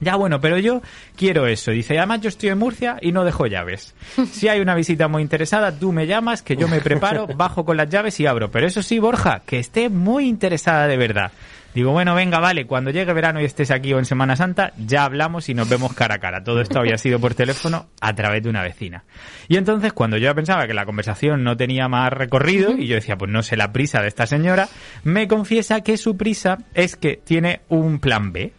Ya 0.00 0.16
bueno, 0.16 0.40
pero 0.40 0.58
yo 0.58 0.82
quiero 1.16 1.46
eso. 1.46 1.70
Dice, 1.70 1.98
además 1.98 2.20
yo 2.20 2.28
estoy 2.28 2.50
en 2.50 2.58
Murcia 2.58 2.98
y 3.00 3.12
no 3.12 3.24
dejo 3.24 3.46
llaves. 3.46 3.94
Si 4.38 4.46
hay 4.48 4.60
una 4.60 4.74
visita 4.74 5.08
muy 5.08 5.22
interesada, 5.22 5.76
tú 5.76 5.92
me 5.92 6.06
llamas, 6.06 6.42
que 6.42 6.56
yo 6.56 6.68
me 6.68 6.80
preparo, 6.80 7.26
bajo 7.36 7.64
con 7.64 7.76
las 7.76 7.88
llaves 7.88 8.20
y 8.20 8.26
abro. 8.26 8.50
Pero 8.50 8.66
eso 8.66 8.82
sí, 8.82 8.98
Borja, 8.98 9.42
que 9.44 9.58
esté 9.58 9.88
muy 9.88 10.28
interesada 10.28 10.86
de 10.86 10.96
verdad. 10.96 11.32
Digo, 11.74 11.92
bueno, 11.92 12.14
venga, 12.14 12.40
vale, 12.40 12.66
cuando 12.66 12.90
llegue 12.90 13.12
verano 13.12 13.40
y 13.40 13.44
estés 13.44 13.70
aquí 13.70 13.92
o 13.92 13.98
en 13.98 14.04
Semana 14.04 14.36
Santa, 14.36 14.72
ya 14.78 15.04
hablamos 15.04 15.48
y 15.48 15.54
nos 15.54 15.68
vemos 15.68 15.92
cara 15.92 16.16
a 16.16 16.18
cara. 16.18 16.42
Todo 16.42 16.60
esto 16.60 16.78
había 16.78 16.96
sido 16.98 17.20
por 17.20 17.34
teléfono 17.34 17.86
a 18.00 18.14
través 18.14 18.42
de 18.42 18.48
una 18.48 18.62
vecina. 18.62 19.04
Y 19.48 19.56
entonces, 19.56 19.92
cuando 19.92 20.16
yo 20.16 20.34
pensaba 20.34 20.66
que 20.66 20.74
la 20.74 20.86
conversación 20.86 21.44
no 21.44 21.56
tenía 21.56 21.88
más 21.88 22.12
recorrido, 22.12 22.72
y 22.72 22.86
yo 22.86 22.94
decía, 22.94 23.16
pues 23.16 23.30
no 23.30 23.42
sé 23.42 23.56
la 23.56 23.72
prisa 23.72 24.00
de 24.00 24.08
esta 24.08 24.26
señora, 24.26 24.68
me 25.04 25.28
confiesa 25.28 25.82
que 25.82 25.96
su 25.98 26.16
prisa 26.16 26.58
es 26.74 26.96
que 26.96 27.20
tiene 27.22 27.60
un 27.68 28.00
plan 28.00 28.32
B. 28.32 28.52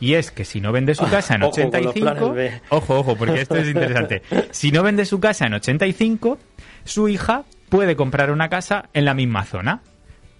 Y 0.00 0.14
es 0.14 0.30
que 0.30 0.44
si 0.44 0.60
no 0.60 0.70
vende 0.72 0.94
su 0.94 1.08
casa 1.08 1.34
en 1.34 1.42
Ojo 1.42 1.52
con 1.52 1.62
los 1.62 1.74
85, 1.74 2.00
planes 2.32 2.34
B. 2.34 2.60
ojo, 2.68 2.98
ojo, 3.00 3.16
porque 3.16 3.40
esto 3.40 3.56
es 3.56 3.68
interesante. 3.68 4.22
Si 4.52 4.70
no 4.70 4.82
vende 4.82 5.04
su 5.04 5.18
casa 5.20 5.46
en 5.46 5.54
85, 5.54 6.38
su 6.84 7.08
hija 7.08 7.44
puede 7.68 7.96
comprar 7.96 8.30
una 8.30 8.48
casa 8.48 8.88
en 8.94 9.04
la 9.04 9.14
misma 9.14 9.44
zona, 9.44 9.80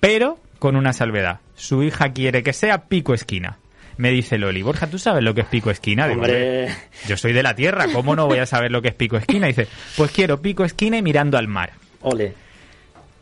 pero 0.00 0.38
con 0.58 0.76
una 0.76 0.92
salvedad. 0.92 1.40
Su 1.56 1.82
hija 1.82 2.12
quiere 2.12 2.42
que 2.42 2.52
sea 2.52 2.84
pico 2.86 3.14
esquina. 3.14 3.58
Me 3.96 4.10
dice 4.10 4.38
Loli, 4.38 4.62
Borja, 4.62 4.86
¿tú 4.86 4.98
sabes 5.00 5.24
lo 5.24 5.34
que 5.34 5.40
es 5.40 5.48
pico 5.48 5.70
esquina? 5.72 6.06
Digo, 6.06 6.20
Hombre, 6.20 6.68
yo 7.08 7.16
soy 7.16 7.32
de 7.32 7.42
la 7.42 7.56
tierra, 7.56 7.86
¿cómo 7.92 8.14
no 8.14 8.26
voy 8.26 8.38
a 8.38 8.46
saber 8.46 8.70
lo 8.70 8.80
que 8.80 8.88
es 8.88 8.94
pico 8.94 9.16
esquina? 9.16 9.48
dice, 9.48 9.66
pues 9.96 10.12
quiero 10.12 10.40
pico 10.40 10.64
esquina 10.64 10.98
y 10.98 11.02
mirando 11.02 11.36
al 11.36 11.48
mar. 11.48 11.72
ole. 12.02 12.32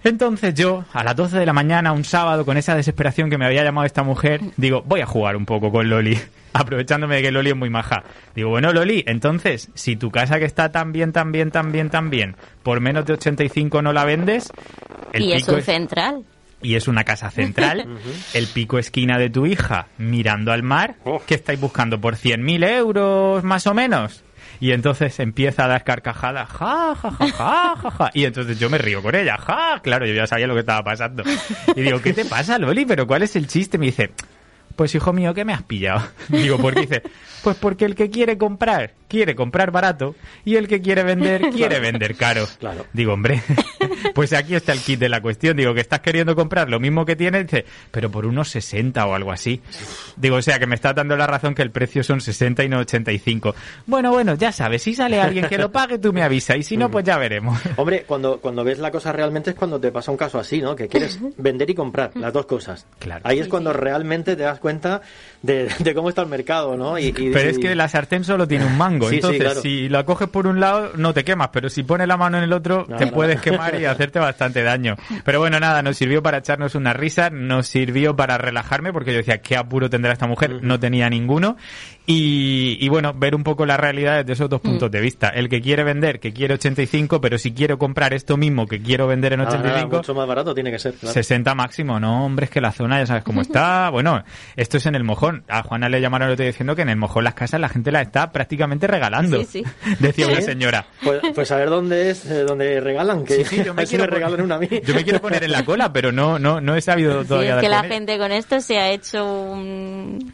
Entonces 0.07 0.55
yo, 0.55 0.85
a 0.93 1.03
las 1.05 1.17
12 1.17 1.39
de 1.39 1.47
la 1.47 1.53
mañana, 1.53 1.93
un 1.93 2.05
sábado, 2.05 2.45
con 2.45 2.57
esa 2.57 2.75
desesperación 2.75 3.29
que 3.31 3.39
me 3.39 3.47
había 3.47 3.65
llamado 3.65 3.87
esta 3.87 4.03
mujer, 4.03 4.41
digo, 4.57 4.83
voy 4.87 5.01
a 5.01 5.07
jugar 5.07 5.37
un 5.37 5.45
poco 5.47 5.71
con 5.73 5.89
Loli, 5.89 6.19
aprovechándome 6.53 7.17
de 7.17 7.23
que 7.23 7.33
Loli 7.33 7.51
es 7.51 7.57
muy 7.57 7.71
maja. 7.71 8.03
Digo, 8.35 8.51
bueno, 8.51 8.73
Loli, 8.73 9.03
entonces, 9.07 9.71
si 9.75 9.97
tu 9.97 10.11
casa 10.11 10.39
que 10.39 10.45
está 10.45 10.71
tan 10.71 10.93
bien, 10.93 11.13
tan 11.13 11.33
bien, 11.33 11.51
tan 11.51 11.73
bien, 11.73 11.91
tan 11.91 12.11
bien, 12.11 12.37
por 12.63 12.81
menos 12.81 13.05
de 13.07 13.15
85 13.15 13.83
no 13.83 13.93
la 13.93 14.05
vendes, 14.05 14.53
el 15.13 15.23
y 15.23 15.33
es 15.33 15.49
un 15.49 15.59
es- 15.59 15.65
central. 15.65 16.23
y 16.63 16.75
es 16.77 16.89
una 16.89 17.05
casa 17.05 17.31
central, 17.31 17.87
el 18.35 18.47
pico 18.47 18.79
esquina 18.79 19.19
de 19.19 19.29
tu 19.31 19.45
hija 19.47 19.89
mirando 19.99 20.53
al 20.53 20.63
mar, 20.63 20.95
Oh. 21.05 21.21
que 21.27 21.35
estáis 21.35 21.61
buscando 21.61 22.01
por 22.01 22.15
100.000 22.17 22.65
euros 22.79 23.43
más 23.45 23.67
o 23.67 23.75
menos. 23.75 24.23
Y 24.61 24.73
entonces 24.73 25.19
empieza 25.21 25.65
a 25.65 25.69
dar 25.69 25.85
carcajadas, 25.85 26.49
ja, 26.49 26.95
ja, 26.95 27.11
ja, 27.11 27.29
ja, 27.29 27.77
ja, 27.83 27.91
ja. 27.91 28.11
Y 28.15 28.25
entonces 28.25 28.59
yo 28.59 28.71
me 28.71 28.79
río 28.79 29.03
con 29.03 29.15
ella, 29.15 29.37
ja, 29.39 29.81
claro, 29.83 30.07
yo 30.07 30.15
ya 30.15 30.27
sabía 30.27 30.47
lo 30.47 30.55
que 30.55 30.61
estaba 30.61 30.83
pasando. 30.83 31.23
Y 31.75 31.83
digo, 31.83 32.01
¿qué 32.01 32.13
te 32.13 32.25
pasa, 32.25 32.59
Loli? 32.59 32.87
¿Pero 32.87 33.07
cuál 33.07 33.23
es 33.23 33.37
el 33.37 33.47
chiste? 33.47 33.79
Me 33.79 33.87
dice, 33.87 34.11
pues 34.76 34.95
hijo 34.95 35.12
mío, 35.12 35.35
¿qué 35.35 35.45
me 35.45 35.54
has 35.54 35.62
pillado? 35.62 36.06
Digo, 36.28 36.59
¿por 36.59 36.75
qué? 36.75 36.83
Dice, 36.83 37.02
pues 37.42 37.56
porque 37.56 37.87
el 37.87 37.95
que 37.95 38.11
quiere 38.11 38.37
comprar, 38.37 38.92
quiere 39.09 39.35
comprar 39.35 39.71
barato, 39.71 40.14
y 40.45 40.56
el 40.56 40.68
que 40.68 40.80
quiere 40.80 41.02
vender, 41.02 41.50
quiere 41.54 41.80
vender 41.80 42.14
caro. 42.16 42.47
Claro. 42.59 42.87
Digo, 42.92 43.14
hombre, 43.14 43.42
pues 44.14 44.33
aquí 44.33 44.54
está 44.54 44.73
el 44.73 44.80
kit 44.80 45.00
de 45.00 45.09
la 45.09 45.21
cuestión. 45.21 45.56
Digo, 45.56 45.73
que 45.73 45.80
estás 45.80 46.00
queriendo 46.00 46.37
comprar 46.37 46.68
lo 46.68 46.78
mismo 46.78 47.04
que 47.04 47.16
tienes, 47.16 47.47
dice, 47.47 47.64
pero 47.90 48.11
por 48.11 48.26
unos 48.26 48.50
60 48.50 49.06
o 49.06 49.14
algo 49.14 49.33
así. 49.33 49.62
Digo, 50.16 50.37
o 50.37 50.42
sea, 50.42 50.59
que 50.59 50.66
me 50.66 50.75
está 50.75 50.92
dando 50.92 51.16
la 51.16 51.26
razón 51.26 51.54
que 51.54 51.62
el 51.62 51.71
precio 51.71 52.02
son 52.02 52.21
60 52.21 52.62
y 52.64 52.68
no 52.68 52.78
85. 52.78 53.54
Bueno, 53.87 54.11
bueno, 54.12 54.35
ya 54.35 54.52
sabes, 54.52 54.83
si 54.83 54.95
sale 54.95 55.21
alguien 55.21 55.49
que 55.49 55.56
lo 55.56 55.73
pague, 55.73 55.99
tú 55.99 56.12
me 56.12 56.23
avisas, 56.23 56.59
y 56.59 56.62
si 56.62 56.76
no, 56.76 56.90
pues 56.90 57.04
ya 57.04 57.16
veremos. 57.16 57.59
Hombre, 57.76 58.04
cuando, 58.06 58.40
cuando 58.40 58.62
ves 58.62 58.78
la 58.78 58.90
cosa 58.90 59.12
realmente 59.12 59.50
es 59.50 59.56
cuando 59.56 59.80
te 59.80 59.90
pasa 59.90 60.11
un 60.11 60.16
caso 60.16 60.38
así, 60.38 60.61
¿no? 60.61 60.76
Que 60.76 60.88
quieres 60.88 61.18
vender 61.38 61.71
y 61.71 61.75
comprar, 61.75 62.11
las 62.14 62.33
dos 62.33 62.47
cosas. 62.47 62.87
Claro. 62.99 63.23
Ahí 63.25 63.38
es 63.38 63.49
cuando 63.49 63.73
realmente 63.73 64.37
te 64.37 64.42
das 64.42 64.59
cuenta 64.59 64.65
de, 65.42 65.68
de 65.78 65.94
cómo 65.94 66.08
está 66.08 66.23
el 66.23 66.28
mercado, 66.28 66.76
¿no? 66.76 66.99
Y, 66.99 67.06
y- 67.06 67.12
Pero 67.12 67.50
es 67.50 67.58
que 67.58 67.75
la 67.75 67.88
sartén 67.88 68.25
solo 68.25 68.46
tiene 68.49 68.64
un 68.66 68.76
mango, 68.76 69.06
Sí, 69.06 69.11
sí, 69.11 69.16
entonces 69.16 69.40
claro. 69.42 69.61
si 69.61 69.88
la 69.88 70.04
coges 70.04 70.28
por 70.28 70.46
un 70.46 70.61
lado 70.61 70.92
no 70.96 71.14
te 71.14 71.25
quemas, 71.25 71.49
pero 71.52 71.68
si 71.68 71.82
pones 71.82 72.08
la 72.08 72.16
mano 72.16 72.38
en 72.38 72.44
el 72.44 72.52
otro 72.52 72.87
No, 72.88 72.96
te 72.96 73.06
no. 73.06 73.12
puedes 73.12 73.40
quemar 73.40 73.80
y 73.80 73.85
hacerte 73.85 74.18
bastante 74.18 74.62
daño. 74.62 74.96
Pero 75.25 75.38
bueno, 75.40 75.61
nada, 75.61 75.82
nos 75.82 75.96
sirvió 75.96 76.23
para 76.23 76.38
echarnos 76.38 76.75
una 76.75 76.92
risa, 76.92 77.30
nos 77.30 77.66
sirvió 77.68 78.16
para 78.16 78.38
relajarme 78.38 78.92
porque 78.92 79.12
yo 79.12 79.18
decía, 79.18 79.38
¿qué 79.42 79.56
apuro 79.56 79.88
tendrá 79.90 80.12
esta 80.12 80.26
mujer? 80.26 80.62
No 80.62 80.80
tenía 80.80 81.08
ninguno. 81.11 81.56
Y, 82.09 82.79
y 82.81 82.89
bueno, 82.89 83.13
ver 83.15 83.35
un 83.35 83.43
poco 83.43 83.67
la 83.67 83.77
realidad 83.77 84.19
desde 84.19 84.35
esos 84.35 84.49
dos 84.49 84.61
puntos 84.61 84.91
de 84.93 85.01
vista. 85.01 85.29
El 85.29 85.49
que 85.49 85.61
quiere 85.61 85.83
vender, 85.83 86.21
que 86.21 86.33
quiere 86.33 86.55
85, 86.55 87.21
pero 87.21 87.37
si 87.37 87.53
quiero 87.53 87.79
comprar 87.79 88.15
esto 88.15 88.37
mismo 88.37 88.67
que 88.69 88.81
quiero 88.81 89.09
vender 89.09 89.33
en 89.33 89.41
Nada, 89.41 89.51
nada, 89.57 89.65
85, 89.71 89.97
mucho 89.97 90.15
más 90.15 90.29
barato 90.29 90.55
tiene 90.55 90.71
que 90.71 90.79
ser, 90.79 90.95
claro. 90.95 91.13
60 91.13 91.55
máximo, 91.57 91.99
no, 91.99 92.25
hombre, 92.25 92.45
es 92.45 92.51
que 92.51 92.61
la 92.61 92.71
zona 92.71 93.01
ya 93.01 93.07
sabes 93.07 93.25
cómo 93.25 93.41
está. 93.43 93.91
Bueno, 93.97 94.23
esto 94.57 94.77
es 94.77 94.87
en 94.87 94.95
el 94.95 95.03
mojón. 95.05 95.43
A 95.49 95.63
Juana 95.63 95.89
le 95.89 96.01
llamaron 96.01 96.29
el 96.29 96.35
otro 96.35 96.43
día 96.45 96.53
diciendo 96.53 96.77
que 96.77 96.83
en 96.83 96.91
el 96.91 96.97
mojón 96.97 97.25
las 97.25 97.35
casas 97.35 97.61
la 97.61 97.69
gente 97.69 97.91
las 97.91 98.03
está 98.07 98.31
prácticamente 98.31 98.87
regalando. 98.87 99.41
Sí, 99.41 99.65
sí. 99.65 99.65
Decía 99.99 100.29
una 100.29 100.41
señora. 100.43 100.87
Pues, 101.03 101.21
pues 101.35 101.51
a 101.51 101.57
ver 101.57 101.71
dónde 101.71 102.11
es, 102.11 102.25
eh, 102.27 102.45
donde 102.45 102.79
regalan, 102.81 103.25
que 103.25 103.37
Sí, 103.37 103.45
sí, 103.57 103.65
yo 103.65 103.75
me, 103.75 103.85
quiero 103.87 104.05
me 104.05 104.11
regalan 104.11 104.41
una 104.43 104.55
a 104.57 104.59
mí. 104.61 104.69
yo 104.85 104.95
me 104.95 105.03
quiero 105.03 105.21
poner 105.21 105.43
en 105.43 105.51
la 105.53 105.65
cola, 105.65 105.93
pero 105.93 106.13
no, 106.13 106.39
no, 106.39 106.61
no 106.61 106.77
he 106.77 106.81
sabido 106.81 107.23
Sí, 107.23 107.29
todavía 107.29 107.57
es 107.57 107.63
que 107.63 107.69
la 107.69 107.79
con 107.79 107.87
él. 107.87 107.93
gente 107.93 108.19
con 108.19 108.31
esto 108.33 108.61
se 108.61 108.79
ha 108.79 108.91
hecho 108.91 109.25
un... 109.25 110.33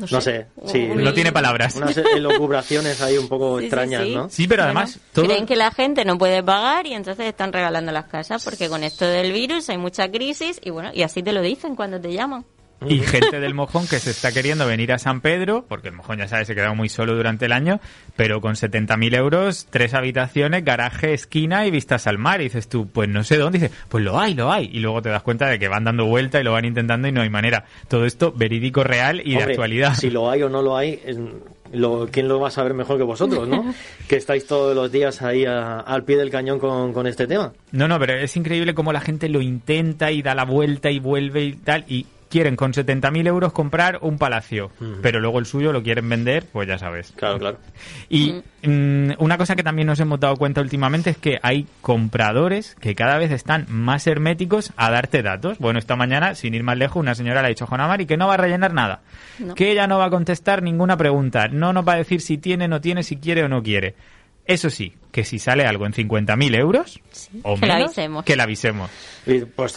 No 0.00 0.06
No 0.10 0.20
sé, 0.20 0.46
sé, 0.64 0.68
sí. 0.72 0.88
No 0.94 1.12
tiene 1.12 1.32
palabras. 1.32 1.76
Unas 1.76 1.96
elucubraciones 1.96 3.00
ahí 3.02 3.18
un 3.18 3.28
poco 3.28 3.58
Sí, 3.58 3.66
extrañas, 3.66 4.04
sí. 4.04 4.14
¿no? 4.14 4.28
Sí, 4.30 4.48
pero 4.48 4.62
Bueno, 4.64 4.80
además 4.80 4.98
todo... 5.12 5.26
Creen 5.26 5.46
que 5.46 5.56
la 5.56 5.70
gente 5.70 6.04
no 6.04 6.16
puede 6.16 6.42
pagar 6.42 6.86
y 6.86 6.94
entonces 6.94 7.26
están 7.26 7.52
regalando 7.52 7.92
las 7.92 8.06
casas 8.06 8.44
porque 8.44 8.68
con 8.68 8.82
esto 8.82 9.06
del 9.06 9.32
virus 9.32 9.68
hay 9.68 9.78
mucha 9.78 10.10
crisis 10.10 10.60
y 10.62 10.70
bueno, 10.70 10.90
y 10.94 11.02
así 11.02 11.22
te 11.22 11.32
lo 11.32 11.42
dicen 11.42 11.76
cuando 11.76 12.00
te 12.00 12.12
llaman. 12.12 12.44
Y 12.86 13.00
gente 13.00 13.40
del 13.40 13.54
mojón 13.54 13.86
que 13.86 13.98
se 13.98 14.10
está 14.10 14.32
queriendo 14.32 14.66
venir 14.66 14.92
a 14.92 14.98
San 14.98 15.20
Pedro, 15.20 15.64
porque 15.68 15.88
el 15.88 15.94
mojón 15.94 16.18
ya 16.18 16.28
sabes 16.28 16.46
se 16.46 16.54
queda 16.54 16.72
muy 16.72 16.88
solo 16.88 17.14
durante 17.14 17.46
el 17.46 17.52
año, 17.52 17.80
pero 18.16 18.40
con 18.40 18.54
70.000 18.54 19.16
euros, 19.16 19.66
tres 19.70 19.94
habitaciones, 19.94 20.64
garaje, 20.64 21.12
esquina 21.12 21.66
y 21.66 21.70
vistas 21.70 22.06
al 22.06 22.18
mar. 22.18 22.40
Y 22.40 22.44
dices 22.44 22.68
tú, 22.68 22.88
pues 22.88 23.08
no 23.08 23.22
sé 23.24 23.36
dónde. 23.36 23.58
Y 23.58 23.60
dices, 23.62 23.76
pues 23.88 24.02
lo 24.04 24.18
hay, 24.18 24.34
lo 24.34 24.50
hay. 24.50 24.70
Y 24.72 24.80
luego 24.80 25.02
te 25.02 25.10
das 25.10 25.22
cuenta 25.22 25.48
de 25.48 25.58
que 25.58 25.68
van 25.68 25.84
dando 25.84 26.06
vuelta 26.06 26.40
y 26.40 26.44
lo 26.44 26.52
van 26.52 26.64
intentando 26.64 27.08
y 27.08 27.12
no 27.12 27.22
hay 27.22 27.30
manera. 27.30 27.64
Todo 27.88 28.06
esto 28.06 28.32
verídico, 28.32 28.82
real 28.82 29.20
y 29.24 29.36
de 29.36 29.42
actualidad. 29.42 29.94
Si 29.94 30.10
lo 30.10 30.30
hay 30.30 30.42
o 30.42 30.48
no 30.48 30.62
lo 30.62 30.76
hay, 30.76 31.00
lo, 31.72 32.08
¿quién 32.10 32.28
lo 32.28 32.40
va 32.40 32.48
a 32.48 32.50
saber 32.50 32.74
mejor 32.74 32.98
que 32.98 33.04
vosotros, 33.04 33.46
no? 33.46 33.74
que 34.08 34.16
estáis 34.16 34.46
todos 34.46 34.74
los 34.74 34.90
días 34.90 35.22
ahí 35.22 35.44
al 35.44 36.04
pie 36.04 36.16
del 36.16 36.30
cañón 36.30 36.58
con, 36.58 36.92
con 36.92 37.06
este 37.06 37.26
tema. 37.26 37.52
No, 37.72 37.88
no, 37.88 37.98
pero 37.98 38.14
es 38.14 38.36
increíble 38.36 38.74
cómo 38.74 38.92
la 38.92 39.00
gente 39.00 39.28
lo 39.28 39.40
intenta 39.40 40.10
y 40.10 40.22
da 40.22 40.34
la 40.34 40.44
vuelta 40.44 40.90
y 40.90 40.98
vuelve 40.98 41.44
y 41.44 41.52
tal. 41.52 41.84
Y 41.88 42.06
quieren 42.30 42.56
con 42.56 42.72
70.000 42.72 43.26
euros 43.26 43.52
comprar 43.52 43.98
un 44.02 44.16
palacio, 44.16 44.70
pero 45.02 45.20
luego 45.20 45.40
el 45.40 45.46
suyo 45.46 45.72
lo 45.72 45.82
quieren 45.82 46.08
vender, 46.08 46.46
pues 46.50 46.68
ya 46.68 46.78
sabes. 46.78 47.12
Claro, 47.16 47.38
claro. 47.38 47.58
Y 48.08 48.40
mm, 48.62 49.12
una 49.18 49.36
cosa 49.36 49.56
que 49.56 49.64
también 49.64 49.88
nos 49.88 49.98
hemos 49.98 50.20
dado 50.20 50.36
cuenta 50.36 50.60
últimamente 50.60 51.10
es 51.10 51.18
que 51.18 51.40
hay 51.42 51.66
compradores 51.82 52.76
que 52.76 52.94
cada 52.94 53.18
vez 53.18 53.32
están 53.32 53.66
más 53.68 54.06
herméticos 54.06 54.72
a 54.76 54.90
darte 54.90 55.22
datos. 55.22 55.58
Bueno, 55.58 55.80
esta 55.80 55.96
mañana, 55.96 56.36
sin 56.36 56.54
ir 56.54 56.62
más 56.62 56.78
lejos, 56.78 57.00
una 57.00 57.16
señora 57.16 57.42
le 57.42 57.46
ha 57.46 57.50
dicho 57.50 57.64
a 57.64 57.66
Juana 57.66 57.88
Mari 57.88 58.06
que 58.06 58.16
no 58.16 58.28
va 58.28 58.34
a 58.34 58.38
rellenar 58.38 58.72
nada, 58.72 59.00
que 59.56 59.72
ella 59.72 59.88
no 59.88 59.98
va 59.98 60.06
a 60.06 60.10
contestar 60.10 60.62
ninguna 60.62 60.96
pregunta, 60.96 61.48
no 61.48 61.72
nos 61.72 61.86
va 61.86 61.94
a 61.94 61.96
decir 61.96 62.20
si 62.20 62.38
tiene, 62.38 62.68
no 62.68 62.80
tiene, 62.80 63.02
si 63.02 63.16
quiere 63.16 63.42
o 63.42 63.48
no 63.48 63.62
quiere. 63.62 63.96
Eso 64.46 64.70
sí, 64.70 64.94
que 65.10 65.24
si 65.24 65.38
sale 65.38 65.64
algo 65.64 65.86
en 65.86 65.92
50.000 65.92 66.56
euros 66.56 67.00
o 67.42 67.54
que 67.54 67.60
menos, 67.60 67.84
avisemos. 67.86 68.24
que 68.24 68.36
la 68.36 68.44
avisemos. 68.44 68.90
¿Y, 69.26 69.40
pues, 69.40 69.74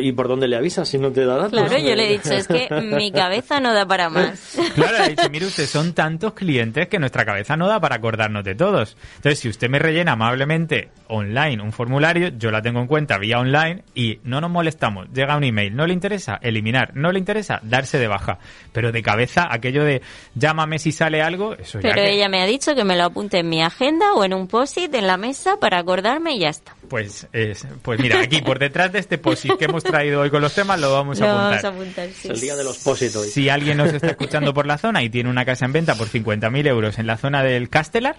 ¿Y 0.00 0.12
por 0.12 0.28
dónde 0.28 0.48
le 0.48 0.56
avisas 0.56 0.88
si 0.88 0.98
no 0.98 1.10
te 1.10 1.24
da 1.24 1.36
datos? 1.36 1.50
Claro, 1.50 1.78
yo 1.78 1.94
le 1.94 2.06
he 2.06 2.12
dicho, 2.12 2.32
es 2.32 2.46
que 2.46 2.68
mi 2.82 3.10
cabeza 3.10 3.60
no 3.60 3.74
da 3.74 3.86
para 3.86 4.08
más. 4.10 4.58
Claro, 4.74 4.98
le 4.98 5.04
he 5.06 5.08
dicho, 5.10 5.30
mire 5.30 5.46
usted, 5.46 5.66
son 5.66 5.92
tantos 5.92 6.34
clientes 6.34 6.88
que 6.88 6.98
nuestra 6.98 7.24
cabeza 7.24 7.56
no 7.56 7.68
da 7.68 7.80
para 7.80 7.96
acordarnos 7.96 8.44
de 8.44 8.54
todos. 8.54 8.96
Entonces, 9.16 9.38
si 9.38 9.48
usted 9.48 9.68
me 9.68 9.78
rellena 9.78 10.12
amablemente 10.12 10.90
online 11.08 11.62
un 11.62 11.72
formulario, 11.72 12.28
yo 12.36 12.50
la 12.50 12.62
tengo 12.62 12.80
en 12.80 12.86
cuenta 12.86 13.18
vía 13.18 13.38
online 13.38 13.84
y 13.94 14.18
no 14.24 14.40
nos 14.40 14.50
molestamos. 14.50 15.08
Llega 15.12 15.36
un 15.36 15.44
email, 15.44 15.74
no 15.74 15.86
le 15.86 15.94
interesa, 15.94 16.38
eliminar, 16.42 16.94
no 16.94 17.12
le 17.12 17.18
interesa, 17.18 17.60
darse 17.62 17.98
de 17.98 18.08
baja. 18.08 18.38
Pero 18.72 18.92
de 18.92 19.02
cabeza, 19.02 19.46
aquello 19.50 19.84
de 19.84 20.02
llámame 20.34 20.78
si 20.78 20.92
sale 20.92 21.22
algo, 21.22 21.54
eso 21.54 21.80
ya. 21.80 21.90
Pero 21.90 22.02
ella 22.02 22.28
me 22.28 22.42
ha 22.42 22.46
dicho 22.46 22.74
que 22.74 22.84
me 22.84 22.96
lo 22.96 23.04
apunte 23.04 23.38
en 23.38 23.48
mi 23.48 23.62
agenda 23.62 24.12
o 24.14 24.24
en 24.24 24.34
un 24.34 24.48
post-it 24.74 24.94
en 24.94 25.06
la 25.06 25.16
mesa 25.16 25.58
para 25.58 25.78
acordarme 25.78 26.34
y 26.34 26.40
ya 26.40 26.48
está. 26.48 26.74
Pues, 26.88 27.26
es, 27.32 27.66
pues 27.82 28.00
mira, 28.00 28.20
aquí 28.20 28.42
por 28.42 28.58
detrás 28.58 28.92
de 28.92 28.98
este 28.98 29.18
posit 29.18 29.56
que 29.58 29.66
hemos 29.66 29.82
traído 29.82 30.20
hoy 30.20 30.30
con 30.30 30.42
los 30.42 30.54
temas 30.54 30.80
lo 30.80 30.92
vamos 30.92 31.20
a 31.20 31.24
apuntar. 31.24 31.50
Vamos 31.50 31.64
a 31.64 31.68
apuntar 31.68 32.08
sí. 32.10 32.28
el 32.28 32.40
día 32.40 32.56
de 32.56 32.64
los 32.64 32.78
posit 32.78 33.14
hoy. 33.16 33.28
Si 33.28 33.48
alguien 33.48 33.76
nos 33.76 33.92
está 33.92 34.08
escuchando 34.08 34.52
por 34.52 34.66
la 34.66 34.78
zona 34.78 35.02
y 35.02 35.10
tiene 35.10 35.30
una 35.30 35.44
casa 35.44 35.64
en 35.64 35.72
venta 35.72 35.94
por 35.94 36.08
50.000 36.08 36.66
euros 36.66 36.98
en 36.98 37.06
la 37.06 37.16
zona 37.16 37.42
del 37.42 37.68
Castellar, 37.68 38.16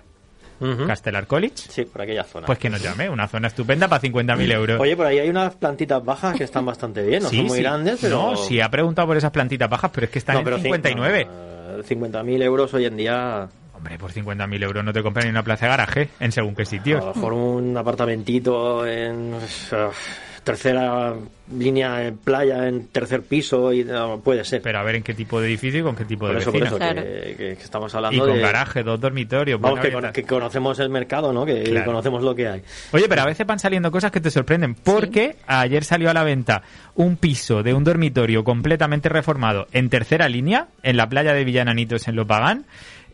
Castellar 0.88 1.28
College. 1.28 1.56
Sí, 1.70 1.86
por 1.86 2.02
aquella 2.02 2.24
zona. 2.24 2.46
Pues 2.46 2.58
que 2.58 2.70
nos 2.70 2.82
llame, 2.82 3.10
una 3.10 3.28
zona 3.28 3.48
estupenda 3.48 3.88
para 3.88 4.02
50.000 4.02 4.52
euros. 4.54 4.80
Oye, 4.80 4.96
por 4.96 5.06
ahí 5.06 5.20
hay 5.20 5.30
unas 5.30 5.56
plantitas 5.56 6.04
bajas 6.04 6.38
que 6.38 6.46
están 6.46 6.66
bastante 6.66 7.04
bien, 7.04 7.24
no 7.24 7.30
son 7.30 7.46
muy 7.46 7.60
grandes, 7.60 8.00
pero... 8.02 8.32
No, 8.32 8.38
sí, 8.38 8.62
ha 8.62 8.70
preguntado 8.70 9.08
por 9.08 9.18
esas 9.18 9.32
plantitas 9.32 9.70
bajas, 9.70 9.92
pero 9.94 10.06
es 10.06 10.12
que 10.12 10.20
están 10.20 10.38
en 10.38 10.62
59. 10.62 11.28
50.000 11.84 12.42
euros 12.42 12.74
hoy 12.74 12.86
en 12.86 12.96
día 12.96 13.50
Hombre, 13.86 14.00
por 14.00 14.12
50.000 14.12 14.64
euros 14.64 14.84
no 14.84 14.92
te 14.92 15.04
compran 15.04 15.28
ni 15.28 15.30
una 15.30 15.44
plaza 15.44 15.68
de 15.68 15.70
garaje 15.70 16.10
en 16.20 16.32
según 16.32 16.56
qué 16.56 16.66
sitios. 16.66 17.04
A 17.04 17.06
lo 17.10 17.14
mejor 17.14 17.34
un 17.34 17.78
apartamentito 17.78 18.84
en 18.88 19.36
tercera 20.44 21.14
línea 21.56 22.08
en 22.08 22.18
playa, 22.18 22.68
en 22.68 22.88
tercer 22.88 23.22
piso, 23.22 23.72
y 23.72 23.86
puede 24.24 24.44
ser. 24.44 24.64
Pero 24.64 24.80
a 24.80 24.84
ver 24.84 24.96
en 24.96 25.04
qué 25.04 25.14
tipo 25.14 25.40
de 25.40 25.48
edificio 25.50 25.82
y 25.82 25.84
con 25.84 25.96
qué 25.96 26.06
tipo 26.06 26.28
de 26.28 26.40
eso, 26.40 26.52
vecino. 26.52 26.72
Por 26.72 26.82
eso, 26.82 27.04
que, 27.38 27.52
estamos 27.52 27.94
hablando 27.94 28.26
Y 28.26 28.32
con 28.32 28.42
garaje, 28.42 28.82
dos 28.82 29.00
dormitorios. 29.00 29.62
Vamos, 29.62 29.80
que, 30.14 30.24
conocemos 30.24 30.80
el 30.80 30.90
mercado, 30.90 31.32
¿no? 31.32 31.46
Que 31.46 31.84
conocemos 31.86 32.24
lo 32.24 32.34
que 32.34 32.48
hay. 32.48 32.64
Oye, 32.92 33.06
pero 33.08 33.22
a 33.22 33.26
veces 33.26 33.46
van 33.46 33.60
saliendo 33.60 33.92
cosas 33.92 34.12
que 34.12 34.20
te 34.20 34.32
sorprenden, 34.32 34.74
porque 34.74 35.36
ayer 35.46 35.84
salió 35.84 36.10
a 36.10 36.14
la 36.16 36.24
venta 36.24 36.64
un 36.96 37.18
piso 37.18 37.62
de 37.62 37.76
un 37.76 37.84
dormitorio 37.84 38.44
completamente 38.44 39.10
reformado 39.10 39.68
en 39.74 39.90
tercera 39.90 40.28
línea, 40.28 40.70
en 40.82 40.98
la 40.98 41.08
playa 41.08 41.34
de 41.34 41.44
Villananitos 41.44 42.08
en 42.08 42.16
Lopagán, 42.16 42.66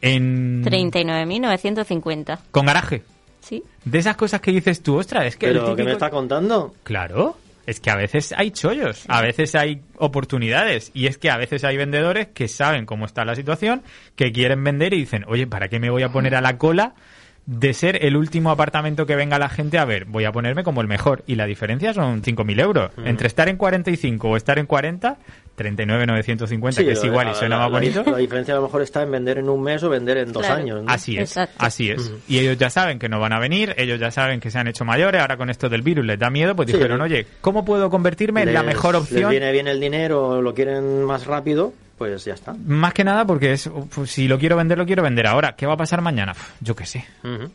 en... 0.02 0.64
39.950. 0.64 2.40
¿Con 2.52 2.66
garaje? 2.66 3.04
Sí. 3.42 3.64
De 3.86 4.00
esas 4.00 4.16
cosas 4.16 4.42
que 4.42 4.52
dices 4.52 4.82
tú, 4.84 4.98
ostras, 4.98 5.26
es 5.26 5.38
que... 5.38 5.48
¿Pero 5.48 5.76
que 5.76 5.84
me 5.84 5.94
está 5.94 6.10
contando? 6.10 6.74
Claro. 6.84 7.38
Es 7.66 7.80
que 7.80 7.92
a 7.92 7.96
veces 7.96 8.34
hay 8.36 8.52
chollos, 8.52 9.06
a 9.08 9.22
veces 9.22 9.54
hay 9.54 9.82
oportunidades 9.98 10.90
y 10.96 11.06
es 11.06 11.18
que 11.18 11.30
a 11.30 11.38
veces 11.38 11.64
hay 11.64 11.78
vendedores 11.78 12.28
que 12.30 12.48
saben 12.48 12.86
cómo 12.86 13.06
está 13.06 13.24
la 13.24 13.36
situación, 13.36 13.84
que 14.16 14.32
quieren 14.32 14.64
vender 14.64 14.94
y 14.94 14.98
dicen, 14.98 15.24
oye, 15.28 15.46
¿para 15.46 15.68
qué 15.68 15.80
me 15.80 15.92
voy 15.92 16.02
a 16.02 16.10
poner 16.10 16.36
a 16.36 16.42
la 16.42 16.58
cola 16.58 16.96
de 17.46 17.74
ser 17.74 18.06
el 18.06 18.16
último 18.16 18.52
apartamento 18.52 19.06
que 19.06 19.16
venga 19.16 19.40
la 19.40 19.50
gente 19.50 19.78
a 19.78 19.86
ver? 19.86 20.06
Voy 20.06 20.26
a 20.26 20.32
ponerme 20.32 20.64
como 20.64 20.82
el 20.82 20.88
mejor 20.88 21.24
y 21.28 21.36
la 21.36 21.46
diferencia 21.46 21.94
son 21.94 22.22
5.000 22.22 22.62
euros. 22.62 22.92
Entre 23.04 23.28
estar 23.28 23.50
en 23.50 23.58
45 23.58 24.30
o 24.30 24.38
estar 24.38 24.60
en 24.60 24.66
40 24.66 25.18
39,950, 25.56 26.84
que 26.84 26.92
es 26.92 27.04
igual 27.04 27.30
y 27.32 27.36
suena 27.36 27.58
más 27.58 27.70
bonito. 27.70 28.04
La 28.06 28.18
diferencia 28.18 28.54
a 28.54 28.58
lo 28.58 28.64
mejor 28.64 28.82
está 28.82 29.04
en 29.04 29.12
vender 29.12 29.38
en 29.38 29.50
un 29.50 29.62
mes 29.62 29.84
o 29.84 29.90
vender 29.90 30.18
en 30.18 30.32
dos 30.32 30.50
años. 30.50 30.84
Así 30.88 31.18
es, 31.18 31.38
así 31.58 31.90
es. 31.90 32.12
Y 32.28 32.40
ellos 32.40 32.58
ya 32.58 32.70
saben 32.70 33.00
que 33.00 33.10
no 33.10 33.20
van 33.20 33.34
a 33.34 33.40
venir, 33.40 33.76
ellos 33.78 34.00
ya 34.00 34.12
saben 34.12 34.40
que 34.40 34.50
se 34.50 34.58
han 34.58 34.68
hecho 34.68 34.86
mayores, 34.86 35.22
ahora 35.22 35.38
con 35.38 35.50
esto 35.50 35.70
del 35.70 35.82
virus 35.82 36.06
les 36.06 36.18
da 36.18 36.30
miedo, 36.30 36.56
pues 36.56 36.68
dijeron, 36.68 37.02
oye, 37.02 37.28
¿cómo 37.42 37.66
puedo 37.66 37.90
convertirme 37.90 38.44
en 38.44 38.54
la 38.54 38.64
mejor 38.64 38.96
opción? 38.96 39.22
Les 39.22 39.30
viene 39.30 39.52
bien 39.52 39.68
el 39.68 39.80
dinero, 39.80 40.42
lo 40.42 40.54
quieren 40.54 41.04
más 41.04 41.26
rápido, 41.26 41.74
pues 42.02 42.26
ya 42.26 42.34
está. 42.34 42.56
Más 42.66 42.96
que 42.96 43.04
nada 43.04 43.28
porque 43.28 43.52
es, 43.52 43.70
pues, 43.94 44.10
si 44.10 44.28
lo 44.28 44.40
quiero 44.40 44.56
vender, 44.56 44.76
lo 44.76 44.88
quiero 44.88 45.04
vender 45.04 45.28
ahora. 45.28 45.56
¿Qué 45.56 45.68
va 45.68 45.74
a 45.74 45.78
pasar 45.78 46.02
mañana? 46.02 46.34
Yo 46.60 46.76
qué 46.76 46.88
sé. 46.88 47.06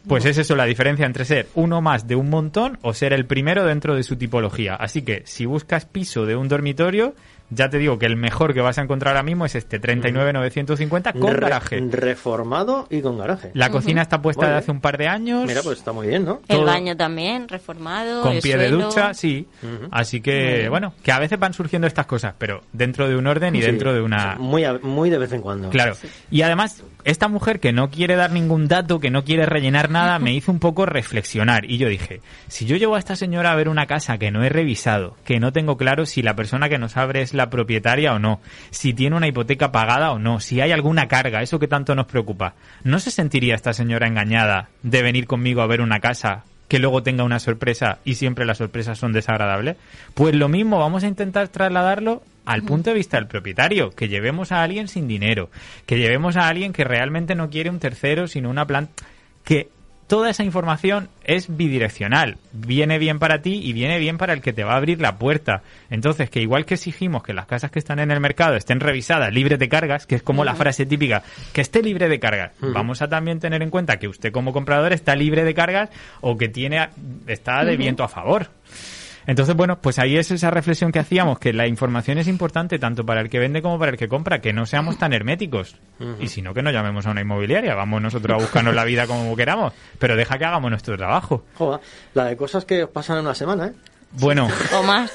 Pues 0.06 0.24
es 0.24 0.38
eso 0.38 0.54
la 0.54 0.66
diferencia 0.66 1.04
entre 1.04 1.24
ser 1.24 1.48
uno 1.56 1.80
más 1.80 2.06
de 2.06 2.14
un 2.14 2.30
montón 2.30 2.78
o 2.82 2.94
ser 2.94 3.12
el 3.12 3.26
primero 3.26 3.66
dentro 3.66 3.96
de 3.96 4.04
su 4.04 4.14
tipología. 4.14 4.76
Así 4.76 5.02
que 5.02 5.24
si 5.26 5.46
buscas 5.46 5.84
piso 5.84 6.26
de 6.26 6.36
un 6.36 6.46
dormitorio, 6.46 7.16
ya 7.50 7.68
te 7.68 7.78
digo 7.78 7.98
que 7.98 8.06
el 8.06 8.16
mejor 8.16 8.54
que 8.54 8.60
vas 8.60 8.78
a 8.78 8.82
encontrar 8.82 9.14
ahora 9.16 9.22
mismo 9.22 9.46
es 9.46 9.54
este 9.54 9.78
39,950 9.78 11.12
con 11.12 11.32
garaje. 11.32 11.80
Reformado 11.90 12.86
y 12.90 13.00
con 13.00 13.18
garaje. 13.18 13.50
La 13.54 13.70
cocina 13.70 14.02
está 14.02 14.20
puesta 14.20 14.48
de 14.48 14.56
hace 14.56 14.70
un 14.70 14.80
par 14.80 14.98
de 14.98 15.08
años. 15.08 15.46
Mira, 15.46 15.62
pues 15.62 15.78
está 15.78 15.92
muy 15.92 16.08
bien, 16.08 16.24
¿no? 16.24 16.40
El 16.48 16.64
baño 16.64 16.96
también, 16.96 17.48
reformado. 17.48 18.22
Con 18.22 18.38
pie 18.40 18.56
de 18.56 18.70
ducha, 18.70 19.14
sí. 19.14 19.46
Así 19.90 20.20
que, 20.20 20.68
bueno, 20.68 20.94
que 21.02 21.12
a 21.12 21.18
veces 21.18 21.38
van 21.38 21.52
surgiendo 21.52 21.86
estas 21.86 22.06
cosas, 22.06 22.34
pero 22.38 22.62
dentro 22.72 23.08
de 23.08 23.16
un 23.16 23.26
orden 23.26 23.54
y 23.54 23.60
dentro 23.60 23.92
de 23.92 24.00
una... 24.00 24.36
Muy, 24.38 24.64
muy 24.82 25.10
de 25.10 25.18
vez 25.18 25.32
en 25.32 25.42
cuando. 25.42 25.70
Claro. 25.70 25.94
Y 26.30 26.42
además, 26.42 26.82
esta 27.04 27.28
mujer 27.28 27.60
que 27.60 27.72
no 27.72 27.90
quiere 27.90 28.16
dar 28.16 28.32
ningún 28.32 28.66
dato, 28.66 28.98
que 28.98 29.10
no 29.10 29.24
quiere 29.24 29.46
rellenar 29.46 29.90
nada, 29.90 30.18
me 30.18 30.34
hizo 30.34 30.50
un 30.50 30.58
poco 30.58 30.86
reflexionar. 30.86 31.64
Y 31.70 31.78
yo 31.78 31.88
dije, 31.88 32.20
si 32.48 32.66
yo 32.66 32.76
llevo 32.76 32.96
a 32.96 32.98
esta 32.98 33.14
señora 33.14 33.52
a 33.52 33.54
ver 33.54 33.68
una 33.68 33.86
casa 33.86 34.18
que 34.18 34.32
no 34.32 34.42
he 34.42 34.48
revisado, 34.48 35.16
que 35.24 35.38
no 35.38 35.52
tengo 35.52 35.76
claro 35.76 36.06
si 36.06 36.22
la 36.22 36.34
persona 36.34 36.68
que 36.68 36.78
nos 36.78 36.96
abre 36.96 37.22
es 37.22 37.32
la 37.36 37.50
propietaria 37.50 38.14
o 38.14 38.18
no, 38.18 38.40
si 38.70 38.94
tiene 38.94 39.16
una 39.16 39.28
hipoteca 39.28 39.72
pagada 39.72 40.12
o 40.12 40.18
no, 40.18 40.40
si 40.40 40.60
hay 40.60 40.72
alguna 40.72 41.08
carga, 41.08 41.42
eso 41.42 41.58
que 41.58 41.68
tanto 41.68 41.94
nos 41.94 42.06
preocupa. 42.06 42.54
¿No 42.84 42.98
se 42.98 43.10
sentiría 43.10 43.54
esta 43.54 43.72
señora 43.72 44.08
engañada 44.08 44.68
de 44.82 45.02
venir 45.02 45.26
conmigo 45.26 45.62
a 45.62 45.66
ver 45.66 45.80
una 45.80 46.00
casa 46.00 46.44
que 46.68 46.78
luego 46.78 47.02
tenga 47.02 47.22
una 47.22 47.38
sorpresa 47.38 47.98
y 48.04 48.14
siempre 48.14 48.44
las 48.44 48.58
sorpresas 48.58 48.98
son 48.98 49.12
desagradables? 49.12 49.76
Pues 50.14 50.34
lo 50.34 50.48
mismo, 50.48 50.78
vamos 50.78 51.04
a 51.04 51.08
intentar 51.08 51.48
trasladarlo 51.48 52.22
al 52.44 52.62
punto 52.62 52.90
de 52.90 52.96
vista 52.96 53.16
del 53.16 53.26
propietario, 53.26 53.90
que 53.90 54.08
llevemos 54.08 54.52
a 54.52 54.62
alguien 54.62 54.88
sin 54.88 55.08
dinero, 55.08 55.50
que 55.84 55.98
llevemos 55.98 56.36
a 56.36 56.48
alguien 56.48 56.72
que 56.72 56.84
realmente 56.84 57.34
no 57.34 57.50
quiere 57.50 57.70
un 57.70 57.80
tercero, 57.80 58.28
sino 58.28 58.50
una 58.50 58.66
planta, 58.66 59.04
que 59.44 59.68
toda 60.06 60.30
esa 60.30 60.44
información 60.44 61.08
es 61.24 61.54
bidireccional. 61.56 62.38
Viene 62.52 62.98
bien 62.98 63.18
para 63.18 63.42
ti 63.42 63.60
y 63.62 63.72
viene 63.72 63.98
bien 63.98 64.18
para 64.18 64.32
el 64.32 64.40
que 64.40 64.52
te 64.52 64.64
va 64.64 64.74
a 64.74 64.76
abrir 64.76 65.00
la 65.00 65.18
puerta. 65.18 65.62
Entonces, 65.90 66.30
que 66.30 66.40
igual 66.40 66.64
que 66.64 66.74
exigimos 66.74 67.22
que 67.22 67.34
las 67.34 67.46
casas 67.46 67.70
que 67.70 67.78
están 67.78 67.98
en 67.98 68.10
el 68.10 68.20
mercado 68.20 68.56
estén 68.56 68.80
revisadas, 68.80 69.32
libres 69.32 69.58
de 69.58 69.68
cargas, 69.68 70.06
que 70.06 70.16
es 70.16 70.22
como 70.22 70.44
la 70.44 70.54
frase 70.54 70.86
típica, 70.86 71.22
que 71.52 71.60
esté 71.60 71.82
libre 71.82 72.08
de 72.08 72.20
cargas, 72.20 72.52
vamos 72.60 73.02
a 73.02 73.08
también 73.08 73.40
tener 73.40 73.62
en 73.62 73.70
cuenta 73.70 73.98
que 73.98 74.08
usted 74.08 74.32
como 74.32 74.52
comprador 74.52 74.92
está 74.92 75.16
libre 75.16 75.44
de 75.44 75.54
cargas 75.54 75.90
o 76.20 76.36
que 76.36 76.48
tiene 76.48 76.88
está 77.26 77.64
de 77.64 77.76
viento 77.76 78.04
a 78.04 78.08
favor. 78.08 78.48
Entonces, 79.26 79.56
bueno, 79.56 79.80
pues 79.80 79.98
ahí 79.98 80.16
es 80.16 80.30
esa 80.30 80.50
reflexión 80.50 80.92
que 80.92 80.98
hacíamos, 80.98 81.38
que 81.38 81.52
la 81.52 81.66
información 81.66 82.18
es 82.18 82.28
importante 82.28 82.78
tanto 82.78 83.04
para 83.04 83.20
el 83.20 83.28
que 83.28 83.38
vende 83.38 83.60
como 83.62 83.78
para 83.78 83.90
el 83.90 83.96
que 83.96 84.08
compra, 84.08 84.40
que 84.40 84.52
no 84.52 84.66
seamos 84.66 84.98
tan 84.98 85.12
herméticos. 85.12 85.76
Y 86.20 86.28
si 86.28 86.42
no, 86.42 86.54
que 86.54 86.62
no 86.62 86.70
llamemos 86.70 87.06
a 87.06 87.10
una 87.10 87.22
inmobiliaria, 87.22 87.74
vamos 87.74 88.00
nosotros 88.00 88.38
a 88.38 88.42
buscarnos 88.42 88.74
la 88.74 88.84
vida 88.84 89.06
como 89.06 89.34
queramos, 89.34 89.72
pero 89.98 90.16
deja 90.16 90.38
que 90.38 90.44
hagamos 90.44 90.70
nuestro 90.70 90.96
trabajo. 90.96 91.44
Joder, 91.54 91.80
la 92.14 92.26
de 92.26 92.36
cosas 92.36 92.64
que 92.64 92.86
pasan 92.86 93.18
en 93.18 93.24
una 93.24 93.34
semana, 93.34 93.66
¿eh? 93.66 93.72
Bueno, 94.12 94.48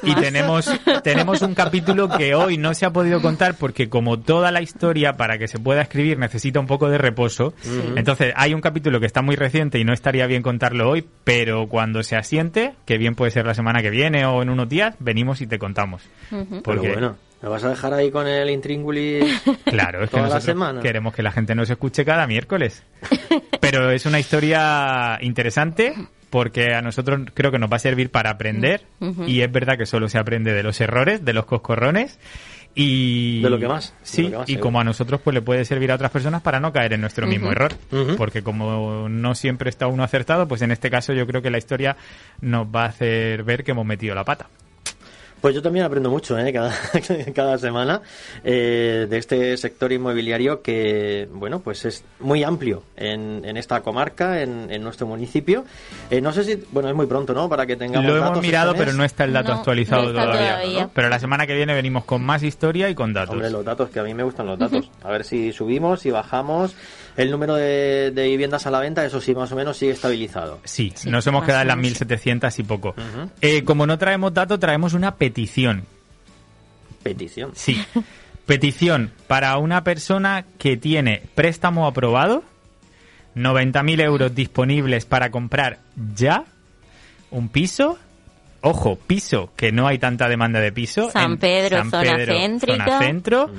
y 0.04 0.13
tenemos 0.15 0.69
tenemos 1.04 1.41
un 1.41 1.56
capítulo 1.56 2.08
que 2.08 2.36
hoy 2.36 2.58
no 2.58 2.73
se 2.73 2.86
ha 2.86 2.91
podido 2.91 3.21
contar 3.21 3.56
porque 3.56 3.89
como 3.89 4.19
toda 4.19 4.51
la 4.51 4.62
historia 4.62 5.13
para 5.13 5.38
que 5.38 5.47
se 5.47 5.58
pueda 5.58 5.82
escribir 5.82 6.19
necesita 6.19 6.60
un 6.60 6.67
poco 6.67 6.89
de 6.89 6.97
reposo. 6.97 7.54
Entonces, 7.95 8.34
hay 8.36 8.54
un 8.54 8.62
capítulo 8.62 8.99
que 8.99 9.08
está 9.08 9.21
muy 9.21 9.36
reciente 9.36 9.80
y 9.80 9.84
no 9.84 9.93
estaría 9.93 10.27
bien 10.27 10.43
contarlo 10.43 10.89
hoy, 10.89 11.08
pero 11.23 11.67
cuando 11.67 12.04
se 12.04 12.15
asiente, 12.15 12.75
que 12.86 12.97
bien 12.97 13.15
puede 13.15 13.32
ser 13.32 13.45
la 13.45 13.54
semana 13.54 13.82
que 13.82 13.89
viene 13.89 14.25
o 14.25 14.41
en 14.41 14.49
unos 14.49 14.69
días, 14.69 14.95
venimos 14.99 15.41
y 15.41 15.47
te 15.47 15.58
contamos. 15.58 16.04
Porque 16.63 16.91
bueno 16.91 17.15
¿Me 17.41 17.49
vas 17.49 17.63
a 17.63 17.69
dejar 17.69 17.93
ahí 17.93 18.12
con 18.12 18.27
el 18.27 18.49
intríngulis? 18.51 19.41
Claro, 19.65 20.04
es 20.04 20.12
que 20.12 20.21
nosotros 20.21 20.82
queremos 20.82 21.13
que 21.13 21.23
la 21.23 21.32
gente 21.32 21.56
nos 21.56 21.69
escuche 21.69 22.06
cada 22.06 22.27
miércoles. 22.27 22.84
Pero 23.60 23.89
es 23.89 24.06
una 24.06 24.19
historia 24.19 25.17
interesante 25.21 25.95
porque 26.32 26.74
a 26.74 26.82
nosotros 26.82 27.20
creo 27.36 27.52
que 27.52 27.60
nos 27.60 27.72
va 27.72 27.76
a 27.76 27.80
servir 27.80 28.10
para 28.10 28.32
aprender 28.32 28.86
y 29.28 29.41
es 29.41 29.52
verdad 29.52 29.78
que 29.78 29.86
solo 29.86 30.10
se 30.10 30.17
aprende 30.17 30.54
de 30.54 30.63
los 30.63 30.82
errores, 30.82 31.24
de 31.24 31.34
los 31.34 31.46
coscorrones 31.46 32.17
y 32.74 33.41
de 33.41 33.50
lo 33.50 33.60
que 33.60 33.67
más 33.67 33.94
sí 34.02 34.32
y 34.48 34.56
como 34.56 34.80
a 34.80 34.86
nosotros 34.86 35.20
pues 35.22 35.34
le 35.34 35.41
puede 35.41 35.65
servir 35.65 35.91
a 35.91 35.96
otras 35.96 36.10
personas 36.10 36.41
para 36.41 36.62
no 36.62 36.72
caer 36.72 36.94
en 36.94 37.02
nuestro 37.02 37.28
mismo 37.28 37.52
error 37.52 37.74
porque 38.17 38.41
como 38.44 39.10
no 39.10 39.36
siempre 39.36 39.70
está 39.70 39.88
uno 39.88 40.04
acertado 40.04 40.48
pues 40.48 40.62
en 40.62 40.72
este 40.72 40.89
caso 40.89 41.12
yo 41.12 41.28
creo 41.28 41.41
que 41.41 41.52
la 41.52 41.58
historia 41.58 41.98
nos 42.39 42.67
va 42.67 42.84
a 42.84 42.88
hacer 42.88 43.44
ver 43.44 43.65
que 43.65 43.72
hemos 43.72 43.86
metido 43.86 44.15
la 44.15 44.24
pata 44.24 44.48
pues 45.41 45.56
yo 45.56 45.62
también 45.62 45.86
aprendo 45.86 46.10
mucho 46.10 46.38
¿eh? 46.38 46.54
cada, 46.54 46.73
cada 47.36 47.58
semana 47.58 48.01
eh, 48.43 49.08
de 49.10 49.17
este 49.17 49.58
sector 49.58 49.91
inmobiliario 49.91 50.62
que, 50.62 51.27
bueno, 51.34 51.60
pues 51.60 51.84
es 51.86 52.04
muy 52.19 52.43
amplio 52.43 52.84
en, 52.95 53.43
en 53.43 53.58
esta 53.58 53.82
comarca, 53.82 54.41
en, 54.41 54.71
en 54.71 54.84
nuestro 54.84 55.08
municipio. 55.08 55.65
Eh, 56.12 56.21
no 56.21 56.32
sé 56.32 56.43
si, 56.43 56.63
bueno, 56.71 56.89
es 56.89 56.95
muy 56.95 57.08
pronto, 57.08 57.34
¿no? 57.34 57.49
Para 57.49 57.65
que 57.65 57.75
tengamos 57.75 58.08
Lo 58.08 58.17
hemos 58.17 58.41
mirado, 58.41 58.75
pero 58.75 58.93
no 58.93 59.04
está 59.04 59.23
el 59.23 59.34
dato 59.34 59.51
actualizado 59.51 60.12
todavía. 60.12 60.89
Pero 60.93 61.10
la 61.10 61.19
semana 61.19 61.47
que 61.47 61.56
viene 61.56 61.73
venimos 61.73 62.06
con 62.06 62.23
más 62.23 62.43
historia 62.43 62.89
y 62.89 62.95
con 62.95 63.12
datos. 63.12 63.34
Hombre, 63.34 63.49
los 63.49 63.65
datos, 63.65 63.89
que 63.89 63.99
a 63.99 64.04
mí 64.04 64.13
me 64.13 64.23
gustan 64.23 64.45
los 64.45 64.60
datos. 64.60 64.91
A 65.04 65.10
ver 65.10 65.23
si 65.23 65.51
subimos, 65.51 66.01
si 66.01 66.12
bajamos. 66.12 66.75
El 67.17 67.32
número 67.32 67.56
de, 67.56 68.12
viviendas 68.15 68.65
a 68.65 68.71
la 68.71 68.80
venta, 68.80 69.06
eso 69.06 69.19
sí, 69.19 69.36
más 69.36 69.52
o 69.52 69.56
menos 69.56 69.78
sigue 69.78 69.91
estabilizado. 69.91 70.60
Sí, 70.63 70.93
nos 71.06 71.26
hemos 71.28 71.43
quedado 71.43 71.62
en 71.62 71.67
las 71.67 71.78
1.700 71.78 72.60
y 72.60 72.63
poco. 72.63 72.95
Eh, 73.41 73.63
como 73.63 73.86
no 73.86 73.97
traemos 73.97 74.34
datos, 74.34 74.60
traemos 74.60 74.93
una 74.93 75.15
petición. 75.15 75.86
¿Petición? 77.04 77.52
Sí. 77.56 77.84
petición 78.45 79.12
para 79.28 79.58
una 79.58 79.84
persona 79.84 80.45
que 80.58 80.78
tiene 80.78 81.24
préstamo 81.36 81.88
aprobado, 81.88 82.43
90.000 83.36 84.02
euros 84.02 84.36
disponibles 84.36 85.06
para 85.06 85.32
comprar 85.32 85.80
ya 86.15 86.45
un 87.30 87.50
piso 87.50 87.97
ojo, 88.62 88.95
piso, 88.95 89.52
que 89.56 89.71
no 89.71 89.88
hay 89.88 89.97
tanta 89.97 90.30
demanda 90.30 90.60
de 90.60 90.71
piso. 90.71 91.10
San 91.12 91.38
Pedro, 91.38 91.84
zona 91.89 92.26
céntrica. 92.26 93.00
centro, 93.00 93.50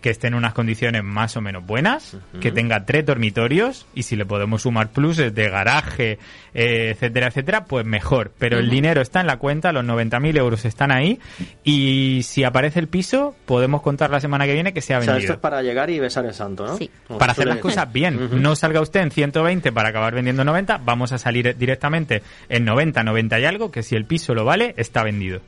que 0.00 0.10
esté 0.10 0.28
en 0.28 0.34
unas 0.34 0.54
condiciones 0.54 1.02
más 1.02 1.36
o 1.36 1.40
menos 1.40 1.66
buenas, 1.66 2.16
que 2.40 2.52
tenga 2.52 2.84
tres 2.84 3.04
dormitorios 3.04 3.86
y 3.94 4.04
si 4.04 4.16
le 4.16 4.24
podemos 4.24 4.62
sumar 4.62 4.90
pluses 4.90 5.34
de 5.34 5.48
garaje, 5.48 6.18
eh, 6.54 6.90
etcétera, 6.92 7.28
etcétera, 7.28 7.64
pues 7.64 7.84
mejor. 7.84 8.32
Pero 8.38 8.58
el 8.58 8.70
dinero 8.70 9.02
está 9.02 9.20
en 9.20 9.26
la 9.26 9.38
cuenta, 9.38 9.72
los 9.72 9.84
90.000 9.84 10.36
euros 10.38 10.64
están 10.64 10.92
ahí 10.92 11.18
y 11.64 12.20
si 12.24 12.44
aparece 12.44 12.78
el 12.78 12.88
piso, 12.88 13.34
podemos 13.46 13.82
contar 13.82 14.10
la 14.10 14.20
semana 14.20 14.46
que 14.46 14.54
viene 14.54 14.72
que 14.72 14.80
se 14.80 14.94
ha 14.94 14.98
vendido. 14.98 15.16
O 15.16 15.18
sea, 15.18 15.24
esto 15.24 15.32
es 15.34 15.40
para 15.40 15.62
llegar 15.62 15.90
y 15.90 15.98
besar 15.98 16.24
el 16.26 16.34
santo, 16.34 16.66
¿no? 16.66 16.76
Sí. 16.76 16.90
Para 17.18 17.32
hacer 17.32 17.46
las 17.46 17.58
cosas 17.58 17.92
bien. 17.92 18.42
No 18.42 18.54
salga 18.54 18.80
usted 18.80 19.00
en 19.00 19.10
120 19.10 19.72
para 19.72 19.88
acabar 19.88 20.14
vendiendo 20.14 20.44
90, 20.44 20.78
vamos 20.84 21.12
a 21.12 21.18
salir 21.18 21.56
directamente 21.56 22.22
en 22.48 22.64
90, 22.64 23.02
90 23.02 23.40
y 23.40 23.44
algo, 23.44 23.70
que 23.70 23.82
si 23.82 23.96
el 23.96 24.04
piso 24.04 24.34
lo 24.34 24.43
vale, 24.44 24.74
está 24.76 25.02
vendido. 25.02 25.40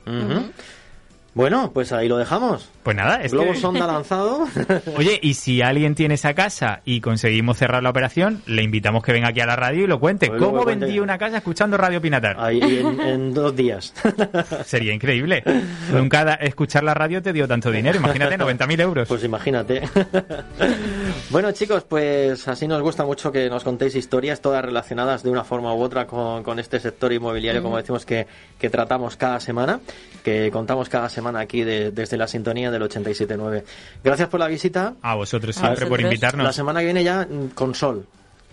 Bueno, 1.37 1.69
pues 1.71 1.91
ahí 1.91 2.07
lo 2.07 2.17
dejamos. 2.17 2.67
Pues 2.81 2.97
nada, 2.97 3.21
es 3.21 3.31
Globo 3.31 3.53
sonda 3.53 3.85
lanzado. 3.85 4.47
Oye, 4.97 5.19
y 5.21 5.35
si 5.35 5.61
alguien 5.61 5.93
tiene 5.93 6.15
esa 6.15 6.33
casa 6.33 6.81
y 6.83 6.99
conseguimos 6.99 7.57
cerrar 7.57 7.83
la 7.83 7.91
operación, 7.91 8.41
le 8.47 8.63
invitamos 8.63 9.03
que 9.03 9.11
venga 9.11 9.27
aquí 9.27 9.39
a 9.39 9.45
la 9.45 9.55
radio 9.55 9.83
y 9.83 9.87
lo 9.87 9.99
cuente. 9.99 10.29
Pues 10.29 10.41
¿Cómo 10.41 10.65
vendí 10.65 10.99
una 10.99 11.19
casa 11.19 11.37
escuchando 11.37 11.77
Radio 11.77 12.01
Pinatar? 12.01 12.37
Ahí 12.39 12.81
en, 12.81 13.35
dos 13.35 13.55
días. 13.55 13.93
Sería 14.65 14.95
increíble. 14.95 15.43
Nunca 15.91 16.33
escuchar 16.41 16.83
la 16.83 16.95
radio 16.95 17.21
te 17.21 17.31
dio 17.31 17.47
tanto 17.47 17.69
dinero. 17.69 17.99
Imagínate, 17.99 18.35
90.000 18.39 18.81
euros. 18.81 19.07
Pues 19.07 19.23
imagínate. 19.23 19.83
bueno, 21.29 21.51
chicos, 21.51 21.83
pues 21.83 22.47
así 22.47 22.67
nos 22.67 22.81
gusta 22.81 23.05
mucho 23.05 23.31
que 23.31 23.47
nos 23.47 23.63
contéis 23.63 23.93
historias, 23.93 24.41
todas 24.41 24.65
relacionadas 24.65 25.21
de 25.21 25.29
una 25.29 25.43
forma 25.43 25.71
u 25.75 25.81
otra 25.83 26.07
con, 26.07 26.57
este 26.57 26.79
sector 26.79 27.13
inmobiliario, 27.13 27.61
como 27.61 27.77
decimos 27.77 28.07
que, 28.07 28.25
que 28.57 28.71
tratamos 28.71 29.17
cada 29.17 29.39
semana, 29.39 29.81
que 30.23 30.49
contamos 30.49 30.89
cada 30.89 31.09
semana 31.09 31.26
aquí 31.35 31.63
desde 31.63 32.17
la 32.17 32.27
sintonía 32.27 32.71
del 32.71 32.83
87.9. 32.83 33.63
Gracias 34.03 34.29
por 34.29 34.39
la 34.39 34.47
visita. 34.47 34.93
A 35.01 35.15
vosotros 35.15 35.55
siempre 35.55 35.85
por 35.85 36.01
invitarnos. 36.01 36.45
La 36.45 36.53
semana 36.53 36.79
que 36.79 36.85
viene 36.85 37.03
ya 37.03 37.27
mm, 37.29 37.49
con 37.49 37.75
sol. 37.75 38.05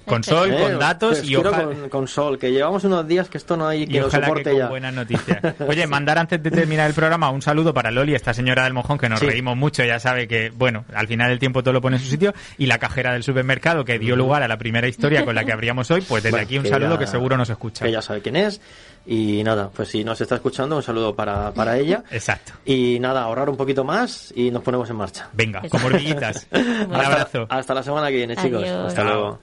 Con 0.04 0.22
sol, 0.22 0.50
con 0.50 0.72
eh, 0.72 0.76
datos 0.76 1.24
y 1.24 1.36
ojalá... 1.36 1.88
con, 1.88 2.08
sol, 2.08 2.38
que 2.38 2.52
llevamos 2.52 2.84
unos 2.84 3.06
días 3.06 3.28
que 3.28 3.38
esto 3.38 3.56
no 3.56 3.66
hay 3.66 3.86
que 3.86 3.98
y 3.98 4.10
soporte 4.10 4.58
con 4.58 4.68
buenas 4.68 4.92
noticias. 4.92 5.38
Oye, 5.68 5.86
mandar 5.86 6.18
antes 6.18 6.42
de 6.42 6.50
terminar 6.50 6.88
el 6.88 6.94
programa 6.94 7.30
un 7.30 7.42
saludo 7.42 7.72
para 7.72 7.90
Loli, 7.90 8.14
esta 8.14 8.34
señora 8.34 8.64
del 8.64 8.74
mojón 8.74 8.98
que 8.98 9.08
nos 9.08 9.20
reímos 9.20 9.56
mucho, 9.56 9.84
ya 9.84 9.98
sabe 9.98 10.28
que, 10.28 10.50
bueno, 10.50 10.84
al 10.94 11.06
final 11.06 11.30
del 11.30 11.38
tiempo 11.38 11.62
todo 11.62 11.72
lo 11.72 11.80
pone 11.80 11.96
en 11.96 12.02
su 12.02 12.10
sitio, 12.10 12.34
y 12.58 12.66
la 12.66 12.78
cajera 12.78 13.12
del 13.12 13.22
supermercado 13.22 13.84
que 13.84 13.98
dio 13.98 14.16
lugar 14.16 14.42
a 14.42 14.48
la 14.48 14.58
primera 14.58 14.88
historia 14.88 15.24
con 15.24 15.34
la 15.34 15.44
que 15.44 15.52
abríamos 15.52 15.90
hoy, 15.90 16.02
pues 16.02 16.22
desde 16.22 16.40
aquí 16.40 16.58
un 16.58 16.66
saludo 16.66 16.98
que 16.98 17.06
seguro 17.06 17.36
nos 17.36 17.48
escucha. 17.50 17.84
Que 17.84 17.92
ya 17.92 18.02
sabe 18.02 18.20
quién 18.20 18.36
es. 18.36 18.60
Y 19.06 19.42
nada, 19.44 19.70
pues 19.70 19.88
si 19.88 20.02
nos 20.02 20.20
está 20.20 20.36
escuchando, 20.36 20.76
un 20.76 20.82
saludo 20.82 21.14
para, 21.14 21.52
para 21.52 21.76
ella. 21.76 22.02
Exacto. 22.10 22.52
Y 22.64 22.98
nada, 23.00 23.22
ahorrar 23.22 23.50
un 23.50 23.56
poquito 23.56 23.84
más 23.84 24.32
y 24.34 24.50
nos 24.50 24.62
ponemos 24.62 24.88
en 24.88 24.96
marcha. 24.96 25.28
Venga, 25.32 25.62
como 25.68 25.86
hormiguitas. 25.86 26.46
un 26.52 26.94
abrazo. 26.94 27.46
Hasta, 27.48 27.74
la 27.74 27.82
semana 27.82 28.08
que 28.08 28.16
viene, 28.16 28.36
chicos. 28.36 28.64
Hasta 28.64 29.04
luego. 29.04 29.38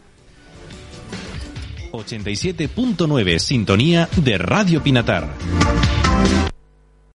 87.9 2.05 3.39
Sintonía 3.39 4.09
de 4.17 4.37
Radio 4.37 4.81
Pinatar. 4.83 6.00